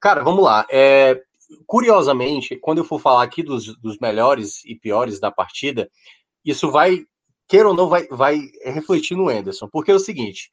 [0.00, 1.20] Cara, vamos lá, é,
[1.66, 5.90] curiosamente, quando eu for falar aqui dos, dos melhores e piores da partida,
[6.44, 7.04] isso vai,
[7.48, 10.50] queira ou não, vai, vai refletir no Enderson, porque é o seguinte,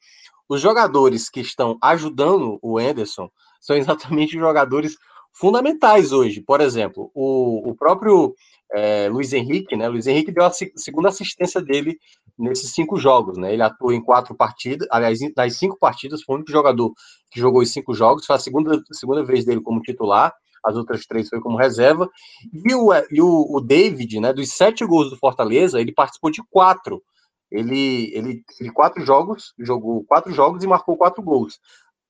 [0.47, 4.97] os jogadores que estão ajudando o Enderson são exatamente jogadores
[5.33, 6.41] fundamentais hoje.
[6.41, 8.33] Por exemplo, o, o próprio
[8.71, 9.87] é, Luiz Henrique, né?
[9.87, 11.97] Luiz Henrique deu a segunda assistência dele
[12.37, 13.53] nesses cinco jogos, né?
[13.53, 16.91] Ele atuou em quatro partidas, aliás, das cinco partidas, foi o único jogador
[17.29, 21.05] que jogou em cinco jogos, foi a segunda, segunda vez dele como titular as outras
[21.05, 22.09] três foi como reserva.
[22.53, 26.41] E o, e o, o David, né, dos sete gols do Fortaleza, ele participou de
[26.49, 27.03] quatro.
[27.51, 31.59] Ele, ele, ele quatro jogos, jogou quatro jogos e marcou quatro gols.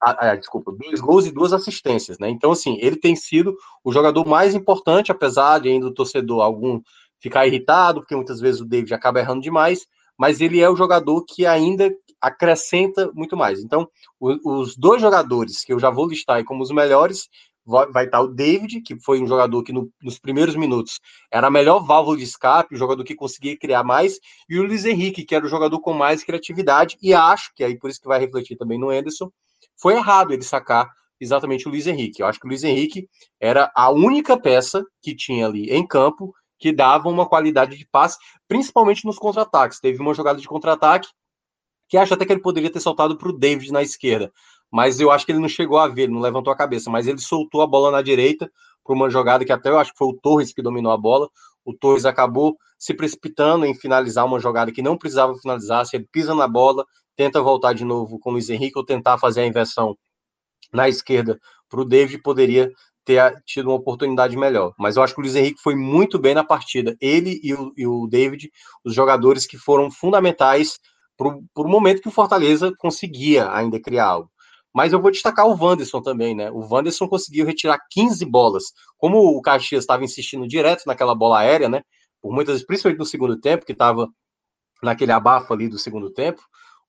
[0.05, 2.29] Ah, ah, desculpa, dois gols e duas assistências, né?
[2.29, 6.81] Então, assim, ele tem sido o jogador mais importante, apesar de ainda o torcedor algum
[7.21, 9.87] ficar irritado, porque muitas vezes o David acaba errando demais,
[10.17, 11.89] mas ele é o jogador que ainda
[12.19, 13.63] acrescenta muito mais.
[13.63, 13.87] Então,
[14.19, 17.29] o, os dois jogadores que eu já vou listar aí como os melhores
[17.65, 20.99] vai estar o David, que foi um jogador que no, nos primeiros minutos
[21.31, 24.83] era a melhor válvula de escape, o jogador que conseguia criar mais, e o Luiz
[24.83, 28.07] Henrique, que era o jogador com mais criatividade, e acho que aí por isso que
[28.07, 29.31] vai refletir também no Anderson,
[29.77, 32.21] foi errado ele sacar exatamente o Luiz Henrique.
[32.21, 33.07] Eu acho que o Luiz Henrique
[33.39, 38.17] era a única peça que tinha ali em campo que dava uma qualidade de passe,
[38.47, 39.79] principalmente nos contra-ataques.
[39.79, 41.09] Teve uma jogada de contra-ataque
[41.89, 44.31] que acho até que ele poderia ter soltado para o David na esquerda,
[44.71, 47.05] mas eu acho que ele não chegou a ver, ele não levantou a cabeça, mas
[47.05, 48.49] ele soltou a bola na direita
[48.83, 51.29] para uma jogada que até eu acho que foi o Torres que dominou a bola.
[51.63, 56.07] O Torres acabou se precipitando em finalizar uma jogada que não precisava finalizar, se ele
[56.11, 59.47] pisa na bola, tenta voltar de novo com o Luiz Henrique ou tentar fazer a
[59.47, 59.97] inversão
[60.71, 62.71] na esquerda para o David, poderia
[63.05, 64.73] ter tido uma oportunidade melhor.
[64.77, 66.95] Mas eu acho que o Luiz Henrique foi muito bem na partida.
[67.01, 68.51] Ele e o, e o David,
[68.83, 70.79] os jogadores que foram fundamentais
[71.17, 74.31] para o momento que o Fortaleza conseguia ainda criar algo.
[74.73, 76.49] Mas eu vou destacar o Wanderson também, né?
[76.49, 78.63] O Wanderson conseguiu retirar 15 bolas.
[78.97, 81.83] Como o Caxias estava insistindo direto naquela bola aérea, né?
[82.19, 84.07] Por muitas vezes, principalmente no segundo tempo, que estava
[84.81, 86.41] naquele abafo ali do segundo tempo,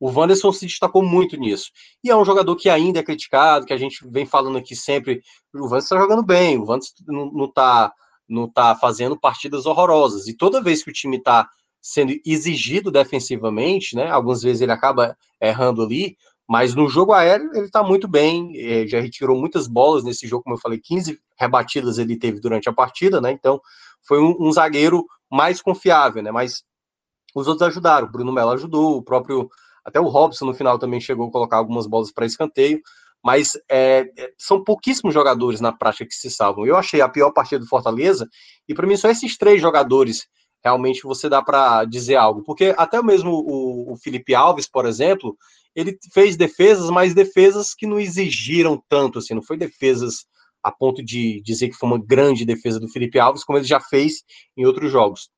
[0.04, 1.70] o Wanderson se destacou muito nisso.
[2.04, 5.22] E é um jogador que ainda é criticado, que a gente vem falando aqui sempre.
[5.54, 7.90] O Wanderson está jogando bem, o Wanderson não está
[8.28, 10.28] não tá fazendo partidas horrorosas.
[10.28, 11.48] E toda vez que o time está
[11.80, 14.10] sendo exigido defensivamente, né?
[14.10, 18.86] Algumas vezes ele acaba errando ali, mas no jogo aéreo ele está muito bem, eh,
[18.86, 22.74] já retirou muitas bolas nesse jogo, como eu falei, 15 rebatidas ele teve durante a
[22.74, 23.32] partida, né?
[23.32, 23.58] Então
[24.06, 26.30] foi um, um zagueiro mais confiável, né?
[26.30, 26.62] Mas
[27.34, 29.48] os outros ajudaram, o Bruno Melo ajudou, o próprio
[29.84, 32.80] até o Robson no final também chegou a colocar algumas bolas para escanteio,
[33.22, 34.06] mas é,
[34.38, 36.66] são pouquíssimos jogadores na prática que se salvam.
[36.66, 38.28] Eu achei a pior partida do Fortaleza,
[38.68, 40.26] e para mim só esses três jogadores
[40.62, 45.36] realmente você dá para dizer algo, porque até mesmo o, o Felipe Alves, por exemplo,
[45.74, 50.24] ele fez defesas, mas defesas que não exigiram tanto, assim, não foi defesas
[50.62, 53.78] a ponto de dizer que foi uma grande defesa do Felipe Alves, como ele já
[53.78, 54.22] fez
[54.56, 55.28] em outros jogos.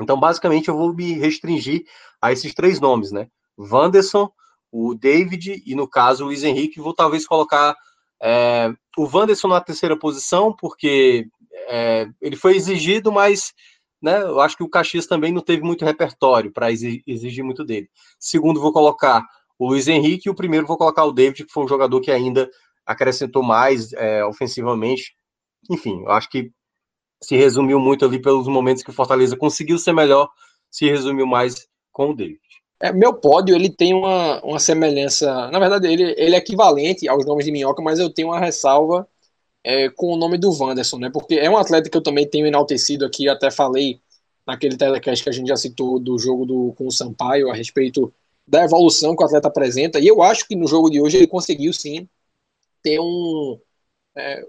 [0.00, 1.84] Então, basicamente, eu vou me restringir
[2.20, 3.28] a esses três nomes, né?
[3.58, 4.30] Wanderson,
[4.70, 6.80] o David e, no caso, o Luiz Henrique.
[6.80, 7.74] Vou talvez colocar
[8.22, 11.28] é, o Wanderson na terceira posição, porque
[11.68, 13.52] é, ele foi exigido, mas
[14.00, 17.88] né, eu acho que o Caxias também não teve muito repertório para exigir muito dele.
[18.18, 19.24] Segundo, vou colocar
[19.58, 22.10] o Luiz Henrique, e o primeiro vou colocar o David, que foi um jogador que
[22.10, 22.50] ainda
[22.84, 25.16] acrescentou mais é, ofensivamente.
[25.70, 26.52] Enfim, eu acho que
[27.22, 30.28] se resumiu muito ali pelos momentos que o Fortaleza conseguiu ser melhor,
[30.70, 32.40] se resumiu mais com o David.
[32.80, 37.24] É, meu pódio ele tem uma, uma semelhança, na verdade ele, ele é equivalente aos
[37.24, 39.08] nomes de Minhoca, mas eu tenho uma ressalva
[39.64, 41.10] é, com o nome do Wanderson, né?
[41.10, 44.00] Porque é um atleta que eu também tenho enaltecido aqui, até falei
[44.46, 48.12] naquele telecast que a gente já citou do jogo do, com o Sampaio a respeito
[48.46, 49.98] da evolução que o atleta apresenta.
[49.98, 52.08] E eu acho que no jogo de hoje ele conseguiu sim
[52.80, 53.58] ter um,
[54.14, 54.46] é,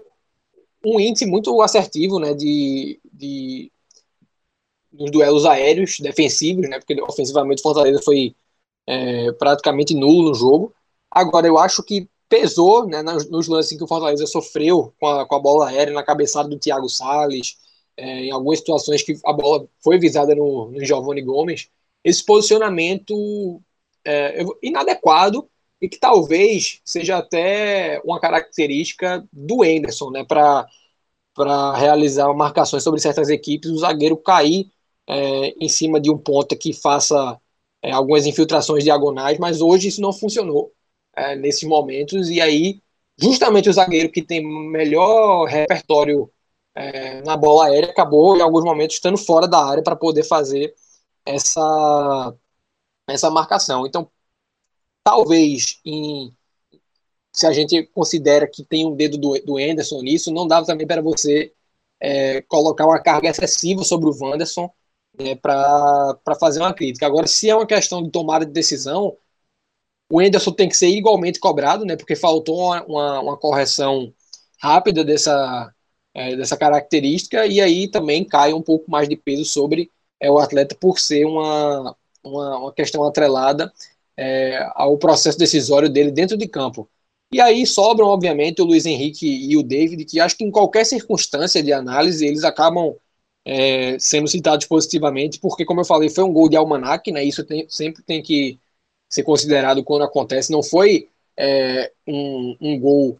[0.84, 3.72] um índice muito assertivo né, de, de,
[4.92, 8.34] nos duelos aéreos defensivos, né, porque ofensivamente o Fortaleza foi
[8.86, 10.74] é, praticamente nulo no jogo.
[11.10, 15.34] Agora, eu acho que pesou né, nos, lances que o Fortaleza sofreu com a, com
[15.34, 17.56] a bola aérea, na cabeçada do Thiago Salles,
[17.96, 21.68] é, em algumas situações que a bola foi visada no, no Giovanni Gomes,
[22.04, 23.60] esse posicionamento
[24.04, 25.48] é, inadequado
[25.80, 30.66] e que talvez seja até uma característica do Anderson, né, para
[31.76, 34.70] realizar marcações sobre certas equipes, o zagueiro cair
[35.08, 37.40] é, em cima de um ponta que faça
[37.82, 40.72] é, algumas infiltrações diagonais, mas hoje isso não funcionou
[41.16, 42.82] é, nesses momentos, e aí
[43.20, 46.30] justamente o zagueiro que tem melhor repertório
[46.74, 50.74] é, na bola aérea acabou em alguns momentos estando fora da área para poder fazer
[51.26, 52.34] essa,
[53.08, 53.86] essa marcação.
[53.86, 54.10] Então,
[55.02, 56.32] talvez em,
[57.32, 60.86] se a gente considera que tem um dedo do, do Anderson nisso, não dava também
[60.86, 61.52] para você
[62.00, 64.70] é, colocar uma carga excessiva sobre o Wanderson
[65.18, 67.06] né, para fazer uma crítica.
[67.06, 69.16] Agora, se é uma questão de tomada de decisão,
[70.10, 74.12] o Anderson tem que ser igualmente cobrado, né, porque faltou uma, uma, uma correção
[74.60, 75.72] rápida dessa,
[76.14, 80.38] é, dessa característica, e aí também cai um pouco mais de peso sobre é, o
[80.38, 83.72] atleta por ser uma, uma, uma questão atrelada
[84.16, 86.88] é, ao processo decisório dele dentro de campo.
[87.32, 90.84] E aí sobram, obviamente, o Luiz Henrique e o David, que acho que em qualquer
[90.86, 92.96] circunstância de análise eles acabam
[93.50, 97.24] é, sendo citados positivamente, porque, como eu falei, foi um gol de almanac, né?
[97.24, 98.58] Isso tem, sempre tem que
[99.08, 100.52] ser considerado quando acontece.
[100.52, 103.18] Não foi é, um, um, gol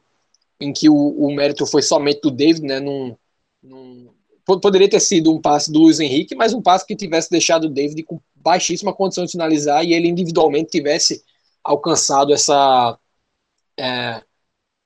[0.60, 2.78] em que o, o, mérito foi somente do David, né?
[2.78, 3.16] Num,
[3.62, 4.10] num,
[4.44, 7.70] poderia ter sido um passe do Luiz Henrique, mas um passe que tivesse deixado o
[7.70, 11.24] David com baixíssima condição de finalizar e ele individualmente tivesse
[11.64, 12.98] alcançado essa,
[13.78, 14.22] é,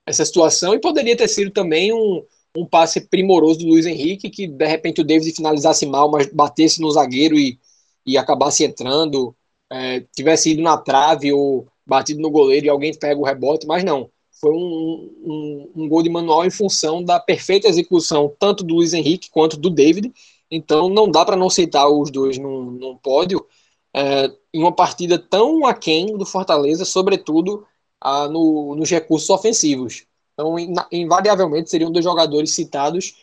[0.07, 0.73] essa situação.
[0.73, 2.25] E poderia ter sido também um,
[2.57, 6.81] um passe primoroso do Luiz Henrique, que de repente o David finalizasse mal, mas batesse
[6.81, 7.59] no zagueiro e,
[8.07, 9.35] e acabasse entrando,
[9.71, 13.83] é, tivesse ido na trave ou batido no goleiro e alguém pega o rebote, mas
[13.85, 14.11] não.
[14.41, 18.93] Foi um, um, um gol de manual em função da perfeita execução tanto do Luiz
[18.93, 20.13] Henrique quanto do David.
[20.51, 23.47] Então não dá para não citar os dois num, num pódio
[23.95, 27.67] é, em uma partida tão aquém do Fortaleza, sobretudo
[28.01, 30.07] ah, no, nos recursos ofensivos.
[30.33, 30.57] Então,
[30.91, 33.15] invariavelmente, seriam dois jogadores citados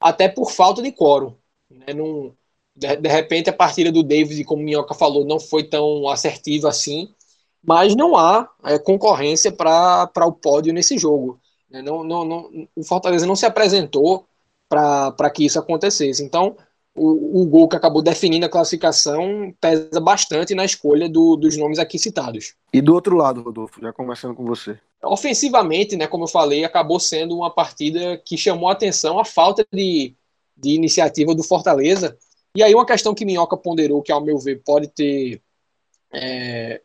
[0.00, 1.34] até por falta de quórum.
[1.70, 1.86] Né?
[2.74, 6.68] De, de, repente, a partida do David, como o Minhoca falou, não foi tão assertiva
[6.68, 7.12] assim,
[7.62, 11.40] mas não há é, concorrência para o pódio nesse jogo.
[11.70, 11.82] Né?
[11.82, 14.26] Não, não, não, o Fortaleza não se apresentou
[14.68, 16.24] para que isso acontecesse.
[16.24, 16.56] Então,
[16.94, 21.78] o, o, gol que acabou definindo a classificação pesa bastante na escolha do, dos nomes
[21.78, 22.54] aqui citados.
[22.72, 24.78] E do outro lado, Rodolfo, já conversando com você.
[25.04, 29.66] Ofensivamente, né, como eu falei, acabou sendo uma partida que chamou a atenção a falta
[29.72, 30.14] de,
[30.56, 32.16] de iniciativa do Fortaleza.
[32.54, 35.42] E aí uma questão que Minhoca ponderou, que ao meu ver pode ter
[36.12, 36.80] é,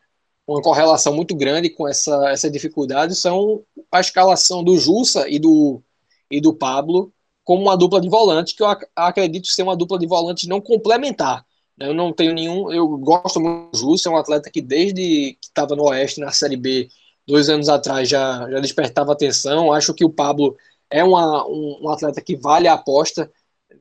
[0.46, 5.82] uma correlação muito grande com essa, essa dificuldade, são a escalação do Jussa e do,
[6.30, 7.12] e do Pablo
[7.44, 10.60] como uma dupla de volante, que eu ac acredito ser uma dupla de volantes não
[10.60, 11.46] complementar.
[11.78, 11.88] Né?
[11.88, 12.70] Eu não tenho nenhum.
[12.70, 16.30] Eu gosto muito do Justo, é um atleta que desde que estava no Oeste, na
[16.30, 16.88] Série B,
[17.28, 19.70] dois anos atrás, já, já despertava atenção.
[19.70, 20.56] Acho que o Pablo
[20.90, 23.30] é uma, um, um atleta que vale a aposta,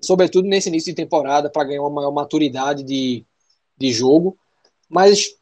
[0.01, 3.25] sobretudo nesse início de temporada, para ganhar uma maior maturidade de,
[3.77, 4.37] de jogo.
[4.89, 5.33] Mas,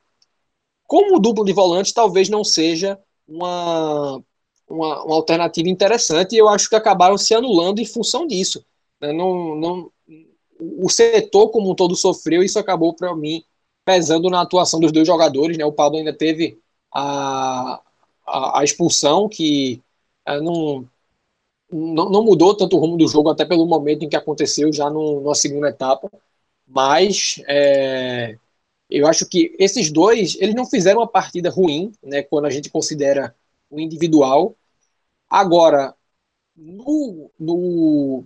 [0.86, 4.24] como dupla de volante, talvez não seja uma
[4.70, 8.66] uma, uma alternativa interessante e eu acho que acabaram se anulando em função disso.
[9.00, 9.14] Né?
[9.14, 9.92] Não, não,
[10.60, 13.44] o setor como um todo sofreu e isso acabou para mim
[13.84, 15.58] pesando na atuação dos dois jogadores.
[15.58, 15.66] Né?
[15.66, 16.60] O Pablo ainda teve
[16.92, 17.82] a,
[18.26, 19.82] a, a expulsão que
[20.26, 20.88] é, não,
[21.72, 24.90] não, não, mudou tanto o rumo do jogo, até pelo momento em que aconteceu já
[24.90, 26.12] no, na segunda etapa.
[26.68, 28.38] Mas é,
[28.90, 32.70] eu acho que esses dois, eles não fizeram uma partida ruim, né, quando a gente
[32.70, 33.36] considera
[33.70, 34.56] o individual.
[35.30, 35.94] Agora,
[36.56, 38.26] no, no,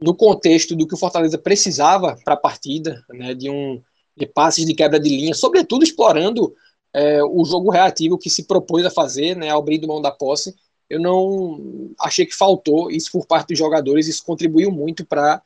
[0.00, 3.82] no contexto do que o Fortaleza precisava para a partida, né, de um
[4.18, 6.52] de passes de quebra de linha, sobretudo explorando
[6.98, 10.56] é, o jogo reativo que se propôs a fazer, né, abrindo mão da posse,
[10.90, 15.40] eu não achei que faltou isso por parte dos jogadores, isso contribuiu muito para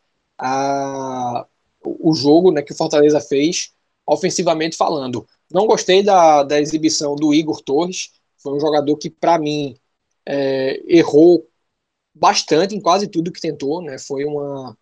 [1.85, 3.73] o jogo né, que o Fortaleza fez,
[4.07, 5.27] ofensivamente falando.
[5.51, 9.77] Não gostei da, da exibição do Igor Torres, foi um jogador que, para mim,
[10.25, 11.47] é, errou
[12.15, 13.99] bastante em quase tudo que tentou, né?
[13.99, 14.77] Foi uma,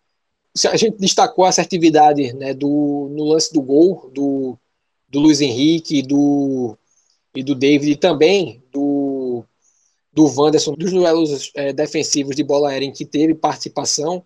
[0.71, 4.57] a gente destacou a assertividade né, do, no lance do gol do,
[5.11, 6.77] do Luiz Henrique do,
[7.35, 9.43] e do David e também do,
[10.13, 14.25] do Wanderson, dos duelos é, defensivos de bola aérea em que teve participação,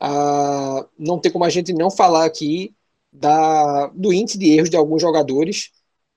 [0.00, 2.74] ah, não tem como a gente não falar aqui
[3.12, 5.70] da, do índice de erros de alguns jogadores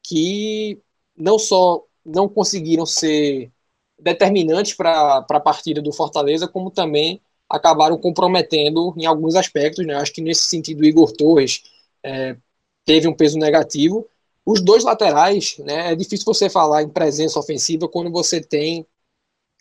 [0.03, 0.81] que
[1.15, 3.51] não só não conseguiram ser
[3.99, 9.85] determinantes para a partida do Fortaleza, como também acabaram comprometendo em alguns aspectos.
[9.85, 9.93] Né?
[9.95, 11.63] Acho que nesse sentido Igor Torres
[12.03, 12.37] é,
[12.89, 14.07] teve um peso negativo.
[14.43, 18.83] Os dois laterais, né, é difícil você falar em presença ofensiva quando você tem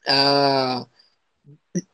[0.07, 0.87] ah,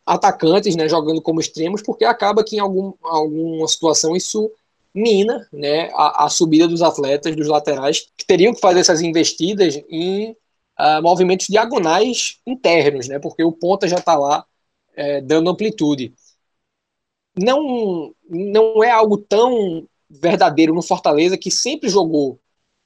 [0.07, 4.49] atacantes né, jogando como extremos, porque acaba que em algum, alguma situação isso
[4.95, 9.83] mina né, a, a, subida dos atletas, dos laterais, que teriam que fazer essas investidas
[9.91, 10.37] em
[10.79, 14.47] uh, movimentos diagonais internos, né, porque o ponta já está lá
[14.95, 16.15] é, dando amplitude.
[17.37, 19.89] Não, não é algo tão
[20.21, 22.39] verdadeiro no Fortaleza, que sempre jogou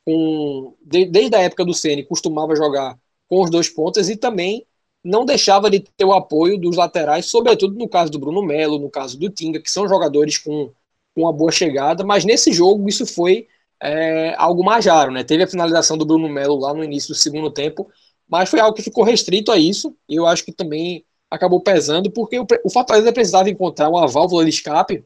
[0.04, 0.74] com.
[0.84, 2.98] De, desde a época do Ceni costumava jogar
[3.28, 4.66] com os dois pontas e também
[5.04, 8.90] não deixava de ter o apoio dos laterais, sobretudo no caso do Bruno Melo, no
[8.90, 10.70] caso do Tinga, que são jogadores com
[11.18, 13.48] com uma boa chegada, mas nesse jogo isso foi
[13.82, 15.24] é, algo majaro, né?
[15.24, 17.90] Teve a finalização do Bruno Melo lá no início do segundo tempo,
[18.28, 22.10] mas foi algo que ficou restrito a isso, e eu acho que também acabou pesando,
[22.10, 25.04] porque o, o Fortaleza precisava encontrar uma válvula de escape,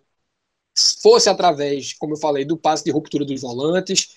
[1.02, 4.08] fosse através, como eu falei, do passe de ruptura dos volantes,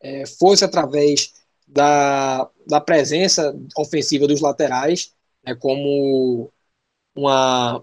[0.00, 1.32] é, fosse através
[1.66, 5.12] da, da presença ofensiva dos laterais,
[5.44, 6.52] né, como
[7.16, 7.82] uma,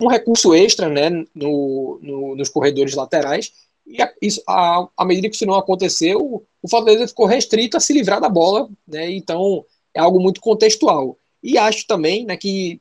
[0.00, 3.52] um recurso extra né, no, no, nos corredores laterais.
[3.86, 7.80] E a, isso, a, a medida que isso não aconteceu, o Fortaleza ficou restrito a
[7.80, 9.64] se livrar da bola, né, então
[9.94, 11.18] é algo muito contextual.
[11.42, 12.80] E acho também né, que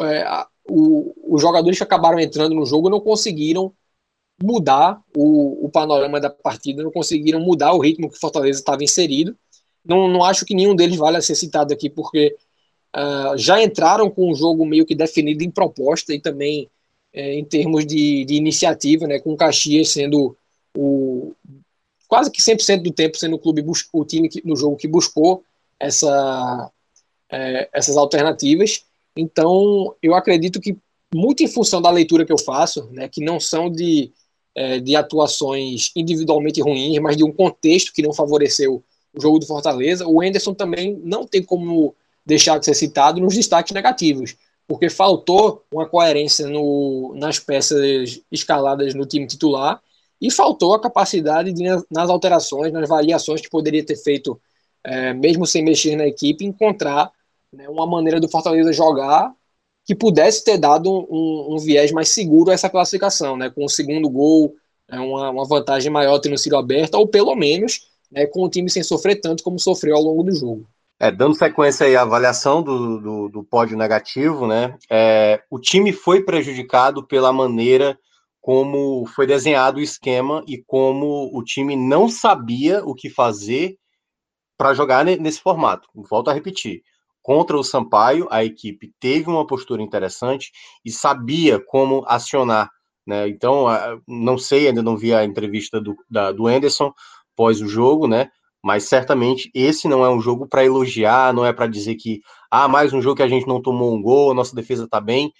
[0.00, 3.74] é, a, o, os jogadores que acabaram entrando no jogo não conseguiram
[4.42, 8.82] mudar o, o, panorama da partida, não conseguiram mudar o ritmo que o Fortaleza estava
[8.82, 9.36] inserido.
[9.84, 12.34] Não, não acho que nenhum deles vale ser citado aqui, porque
[12.96, 16.70] uh, já entraram com o jogo meio que definido em proposta e também
[17.12, 20.34] é, em termos de, de, iniciativa, né, com o Caxias sendo
[20.74, 21.34] o
[22.08, 25.44] quase que 100% do tempo sendo o clube o time que, no jogo que buscou
[25.78, 26.70] essa,
[27.30, 28.84] é, essas alternativas.
[29.16, 30.76] Então, eu acredito que
[31.14, 34.12] muito em função da leitura que eu faço, né, que não são de,
[34.54, 38.82] é, de atuações individualmente ruins, mas de um contexto que não favoreceu
[39.14, 41.94] o jogo do Fortaleza, o Enderson também não tem como
[42.24, 44.36] deixar de ser citado nos destaques negativos,
[44.66, 49.82] porque faltou uma coerência no, nas peças escaladas no time titular
[50.20, 54.40] e faltou a capacidade de, nas alterações, nas variações que poderia ter feito,
[54.82, 57.12] é, mesmo sem mexer na equipe, encontrar
[57.52, 59.32] né, uma maneira do Fortaleza jogar
[59.84, 63.68] que pudesse ter dado um, um, viés mais seguro a essa classificação, né, com o
[63.68, 64.54] segundo gol,
[64.88, 68.70] é, uma, uma vantagem maior tendo sido aberta, ou pelo menos né, com o time
[68.70, 70.68] sem sofrer tanto como sofreu ao longo do jogo.
[71.00, 74.76] É, dando sequência aí à avaliação do, do, do pódio negativo, né?
[74.88, 77.98] É, o time foi prejudicado pela maneira
[78.40, 83.76] como foi desenhado o esquema e como o time não sabia o que fazer
[84.56, 85.88] para jogar nesse formato.
[85.92, 86.82] Volto a repetir.
[87.22, 90.50] Contra o Sampaio, a equipe teve uma postura interessante
[90.84, 92.68] e sabia como acionar.
[93.06, 93.28] Né?
[93.28, 93.66] Então,
[94.06, 96.92] não sei, ainda não vi a entrevista do, da, do Anderson
[97.34, 98.30] pós o jogo, né?
[98.62, 102.20] mas certamente esse não é um jogo para elogiar, não é para dizer que
[102.50, 105.32] ah, mais um jogo que a gente não tomou um gol, nossa defesa está bem.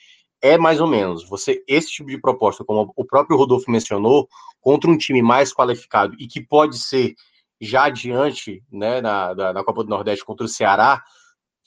[0.42, 1.28] É mais ou menos.
[1.28, 4.28] Você esse tipo de proposta, como o próprio Rodolfo mencionou,
[4.60, 7.14] contra um time mais qualificado e que pode ser
[7.60, 11.00] já adiante, né, na, na, na Copa do Nordeste contra o Ceará,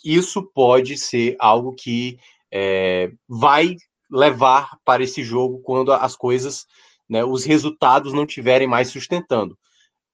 [0.05, 2.17] isso pode ser algo que
[2.51, 3.75] é, vai
[4.09, 6.65] levar para esse jogo quando as coisas,
[7.09, 9.57] né, os resultados não tiverem mais sustentando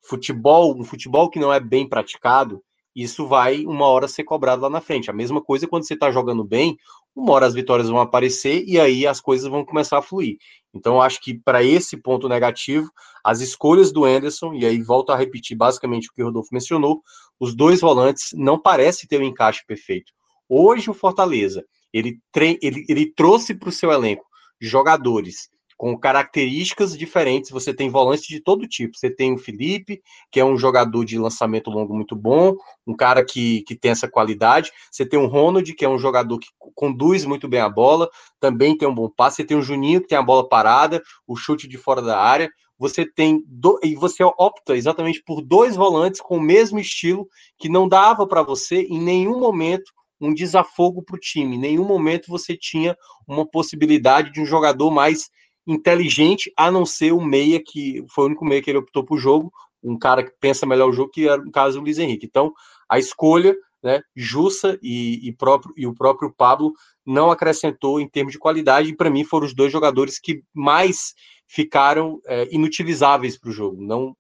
[0.03, 2.61] futebol, um futebol que não é bem praticado,
[2.95, 5.09] isso vai uma hora ser cobrado lá na frente.
[5.09, 6.77] A mesma coisa quando você está jogando bem,
[7.16, 10.38] uma hora as vitórias vão aparecer e aí as coisas vão começar a fluir.
[10.74, 12.89] Então, acho que para esse ponto negativo,
[13.24, 17.01] as escolhas do Anderson, e aí volto a repetir basicamente o que o Rodolfo mencionou,
[17.39, 20.12] os dois volantes não parecem ter o um encaixe perfeito.
[20.47, 22.20] Hoje, o Fortaleza, ele,
[22.62, 24.26] ele, ele trouxe para o seu elenco
[24.59, 25.49] jogadores
[25.82, 27.49] com características diferentes.
[27.49, 28.95] Você tem volantes de todo tipo.
[28.95, 29.99] Você tem o Felipe,
[30.32, 32.55] que é um jogador de lançamento longo muito bom,
[32.86, 34.71] um cara que, que tem essa qualidade.
[34.91, 38.07] Você tem o Ronald, que é um jogador que conduz muito bem a bola,
[38.39, 39.38] também tem um bom passe.
[39.38, 42.47] Você tem o Juninho, que tem a bola parada, o chute de fora da área.
[42.77, 43.79] Você tem do...
[43.82, 47.27] e você opta exatamente por dois volantes com o mesmo estilo
[47.57, 51.55] que não dava para você em nenhum momento um desafogo para o time.
[51.55, 52.95] Em nenhum momento você tinha
[53.27, 55.32] uma possibilidade de um jogador mais
[55.66, 59.18] inteligente, a não ser o meia que foi o único meia que ele optou por
[59.18, 59.51] jogo,
[59.84, 62.26] um cara que pensa melhor o jogo, que era no caso o Luiz Henrique.
[62.26, 62.53] Então,
[62.89, 66.74] a escolha, né, Jussa e, e, próprio, e o próprio Pablo
[67.05, 71.14] não acrescentou em termos de qualidade, e para mim foram os dois jogadores que mais
[71.47, 74.16] ficaram é, inutilizáveis para o jogo, não,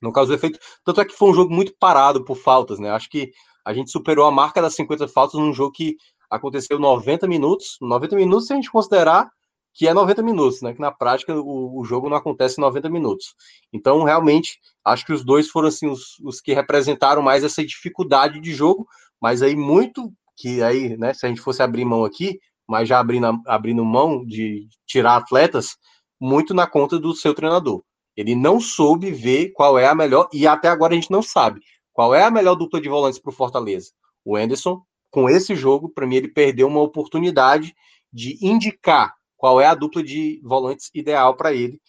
[0.00, 0.58] não causou efeito.
[0.84, 2.90] Tanto é que foi um jogo muito parado por faltas, né?
[2.90, 3.30] Acho que
[3.64, 5.96] a gente superou a marca das 50 faltas num jogo que
[6.30, 7.76] aconteceu 90 minutos.
[7.80, 9.30] 90 minutos, se a gente considerar
[9.76, 10.72] que é 90 minutos, né?
[10.72, 13.34] Que na prática o, o jogo não acontece em 90 minutos.
[13.70, 18.40] Então, realmente, acho que os dois foram assim os, os que representaram mais essa dificuldade
[18.40, 18.88] de jogo,
[19.20, 22.98] mas aí muito que aí, né, se a gente fosse abrir mão aqui, mas já
[22.98, 25.76] abrindo, abrindo mão de tirar atletas,
[26.18, 27.82] muito na conta do seu treinador.
[28.16, 31.60] Ele não soube ver qual é a melhor, e até agora a gente não sabe
[31.92, 33.90] qual é a melhor dupla de volantes para o Fortaleza.
[34.24, 37.74] O Anderson, com esse jogo, para mim, ele perdeu uma oportunidade
[38.10, 39.14] de indicar
[39.46, 41.80] qual é a dupla de volantes ideal para ele.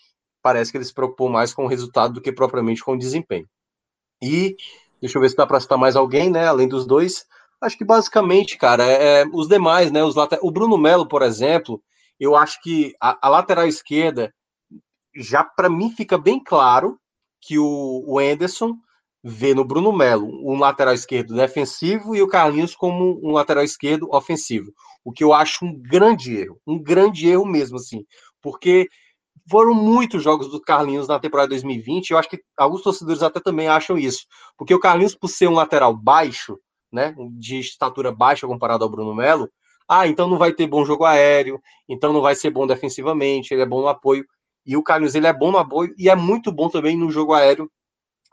[0.44, 3.50] Parece que ele se preocupou mais com o resultado do que propriamente com o desempenho.
[4.22, 4.56] E
[5.02, 6.46] deixa eu ver se dá para citar mais alguém, né?
[6.46, 7.26] Além dos dois.
[7.60, 10.04] Acho que basicamente, cara, é, é os demais, né?
[10.04, 10.38] Os later...
[10.44, 11.82] O Bruno Melo, por exemplo,
[12.20, 14.32] eu acho que a, a lateral esquerda
[15.16, 17.00] já para mim fica bem claro
[17.42, 18.78] que o, o Anderson
[19.24, 24.08] vê no Bruno Melo um lateral esquerdo defensivo e o Carlinhos como um lateral esquerdo
[24.12, 24.72] ofensivo.
[25.04, 28.06] O que eu acho um grande erro, um grande erro mesmo, assim,
[28.42, 28.88] porque
[29.50, 33.68] foram muitos jogos do Carlinhos na temporada 2020, eu acho que alguns torcedores até também
[33.68, 34.26] acham isso,
[34.58, 36.60] porque o Carlinhos, por ser um lateral baixo,
[36.92, 39.50] né, de estatura baixa comparado ao Bruno Melo,
[39.90, 43.62] ah, então não vai ter bom jogo aéreo, então não vai ser bom defensivamente, ele
[43.62, 44.26] é bom no apoio,
[44.66, 47.34] e o Carlinhos ele é bom no apoio e é muito bom também no jogo
[47.34, 47.72] aéreo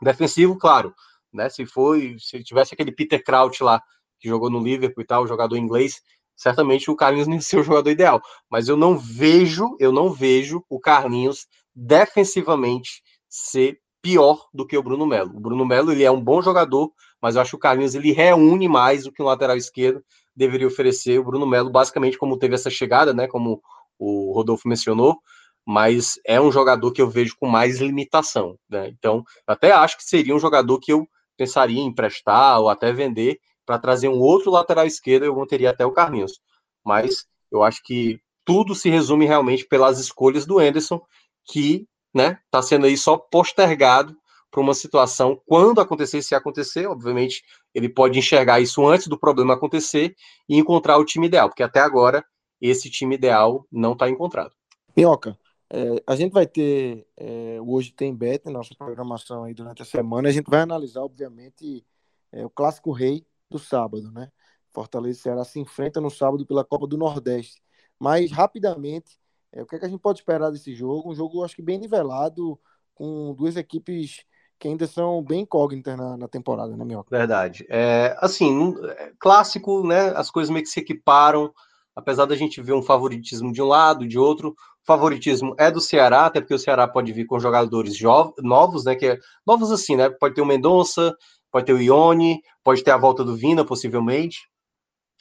[0.01, 0.93] defensivo, claro,
[1.33, 3.81] né, se foi, se tivesse aquele Peter Kraut lá,
[4.19, 6.01] que jogou no Liverpool e tal, jogador inglês,
[6.35, 10.63] certamente o Carlinhos nem ser o jogador ideal, mas eu não vejo, eu não vejo
[10.69, 15.35] o Carlinhos defensivamente ser pior do que o Bruno Melo.
[15.35, 16.91] O Bruno Melo ele é um bom jogador,
[17.21, 20.03] mas eu acho que o Carlinhos ele reúne mais do que o lateral esquerdo
[20.35, 21.19] deveria oferecer.
[21.19, 23.61] O Bruno Melo basicamente como teve essa chegada, né, como
[23.97, 25.17] o Rodolfo mencionou,
[25.65, 28.87] mas é um jogador que eu vejo com mais limitação, né?
[28.89, 33.39] Então, até acho que seria um jogador que eu pensaria em emprestar ou até vender
[33.65, 36.39] para trazer um outro lateral esquerdo, eu manteria até o Carlinhos.
[36.85, 41.01] Mas eu acho que tudo se resume realmente pelas escolhas do Anderson,
[41.43, 44.15] que né, está sendo aí só postergado
[44.51, 47.43] para uma situação quando acontecer, se acontecer, obviamente
[47.73, 50.15] ele pode enxergar isso antes do problema acontecer
[50.47, 52.23] e encontrar o time ideal, porque até agora
[52.61, 54.53] esse time ideal não está encontrado.
[54.95, 55.37] Minhoca,
[55.75, 60.29] é, a gente vai ter é, hoje tem bet nossa programação aí durante a semana,
[60.29, 61.85] a gente vai analisar obviamente
[62.31, 64.31] é, o clássico rei do sábado, né?
[64.73, 67.61] Fortaleza e Ceará se enfrenta no sábado pela Copa do Nordeste.
[67.99, 69.17] Mas, rapidamente,
[69.51, 71.11] é, o que, é que a gente pode esperar desse jogo?
[71.11, 72.59] Um jogo, acho que bem nivelado,
[72.93, 74.25] com duas equipes
[74.59, 77.17] que ainda são bem incógnitas na, na temporada, né, Minhoca?
[77.17, 77.65] Verdade.
[77.69, 80.09] É, assim, é, clássico, né?
[80.15, 81.53] As coisas meio que se equiparam,
[81.95, 84.55] apesar da gente ver um favoritismo de um lado, de outro.
[84.85, 87.99] O favoritismo é do Ceará, até porque o Ceará pode vir com jogadores
[88.37, 88.95] novos, né?
[88.95, 90.11] Que é, novos assim, né?
[90.11, 91.11] Pode ter o Mendonça,
[91.51, 94.47] pode ter o Ione, pode ter a volta do Vina, possivelmente.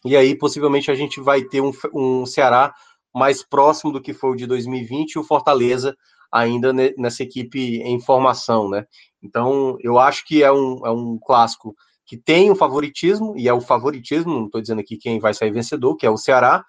[0.04, 2.74] E aí, possivelmente, a gente vai ter um, um Ceará
[3.14, 5.96] mais próximo do que foi o de 2020 e o Fortaleza
[6.30, 8.84] ainda nessa equipe em formação, né?
[9.22, 13.54] Então, eu acho que é um, é um clássico que tem um favoritismo, e é
[13.54, 16.62] o favoritismo, não estou dizendo aqui quem vai sair vencedor, que é o Ceará,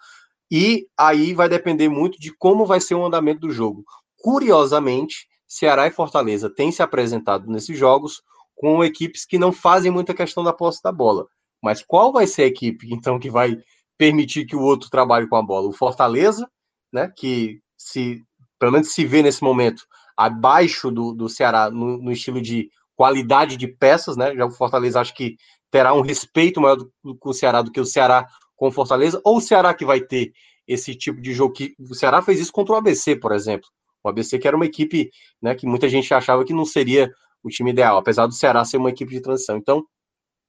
[0.51, 3.83] e aí vai depender muito de como vai ser o andamento do jogo.
[4.17, 8.21] Curiosamente, Ceará e Fortaleza têm se apresentado nesses jogos
[8.55, 11.27] com equipes que não fazem muita questão da posse da bola.
[11.61, 13.57] Mas qual vai ser a equipe, então, que vai
[13.97, 15.67] permitir que o outro trabalhe com a bola?
[15.67, 16.49] O Fortaleza,
[16.91, 18.23] né, que se,
[18.59, 19.83] pelo menos se vê nesse momento,
[20.15, 24.33] abaixo do, do Ceará no, no estilo de qualidade de peças, né?
[24.35, 25.35] Já o Fortaleza acho que
[25.69, 28.25] terá um respeito maior do, com o Ceará do que o Ceará
[28.55, 30.31] com Fortaleza, ou o Ceará que vai ter
[30.67, 33.67] esse tipo de jogo que o Ceará fez isso contra o ABC, por exemplo.
[34.03, 35.09] O ABC que era uma equipe,
[35.41, 37.11] né, que muita gente achava que não seria
[37.43, 39.57] o time ideal, apesar do Ceará ser uma equipe de transição.
[39.57, 39.83] Então,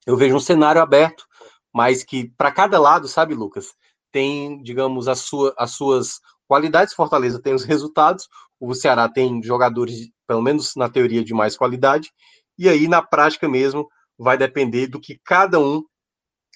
[0.06, 1.24] eu vejo um cenário aberto,
[1.74, 3.74] mas que para cada lado, sabe, Lucas,
[4.12, 6.94] tem, digamos, a sua, as suas qualidades.
[6.94, 8.28] Fortaleza tem os resultados,
[8.58, 12.10] o Ceará tem jogadores, pelo menos na teoria, de mais qualidade,
[12.58, 13.86] e aí na prática mesmo
[14.18, 15.82] vai depender do que cada um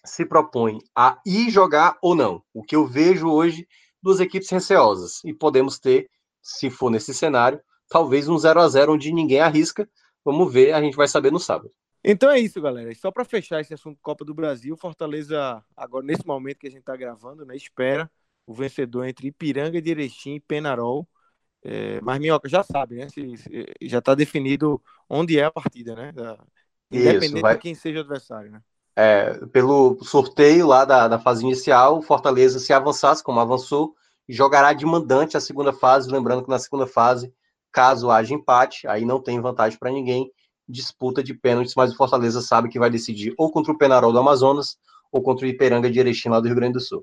[0.04, 2.42] se propõe a ir jogar ou não.
[2.52, 3.66] O que eu vejo hoje,
[4.02, 6.08] duas equipes receosas, e podemos ter,
[6.42, 9.88] se for nesse cenário, talvez um 0 a 0 onde ninguém arrisca,
[10.24, 11.72] Vamos ver, a gente vai saber no sábado.
[12.04, 12.94] Então é isso, galera.
[12.94, 16.80] Só para fechar esse assunto Copa do Brasil, Fortaleza, agora nesse momento que a gente
[16.80, 18.10] está gravando, né, espera
[18.46, 21.08] o vencedor entre Ipiranga de Erechim e Penarol.
[21.62, 23.08] É, mas Minhoca já sabe, né?
[23.10, 26.10] Se, se, já está definido onde é a partida, né?
[26.10, 26.42] Da,
[26.90, 27.54] independente Isso, vai...
[27.54, 28.62] de quem seja o adversário, né?
[29.02, 33.94] É, pelo sorteio lá da, da fase inicial, o Fortaleza, se avançasse, como avançou,
[34.28, 36.10] jogará de mandante a segunda fase.
[36.10, 37.32] Lembrando que na segunda fase,
[37.72, 40.30] caso haja empate, aí não tem vantagem para ninguém,
[40.68, 44.18] disputa de pênaltis, mas o Fortaleza sabe que vai decidir ou contra o Penarol do
[44.18, 44.76] Amazonas
[45.10, 47.02] ou contra o Iperanga de Erechim lá do Rio Grande do Sul.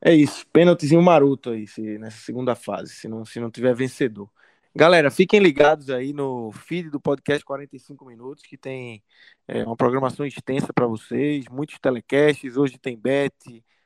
[0.00, 4.30] É isso, pênaltizinho maroto aí se, nessa segunda fase, se não, se não tiver vencedor.
[4.74, 9.02] Galera, fiquem ligados aí no feed do podcast 45 Minutos, que tem
[9.48, 12.56] é, uma programação extensa para vocês, muitos telecasts.
[12.56, 13.34] Hoje tem Bet,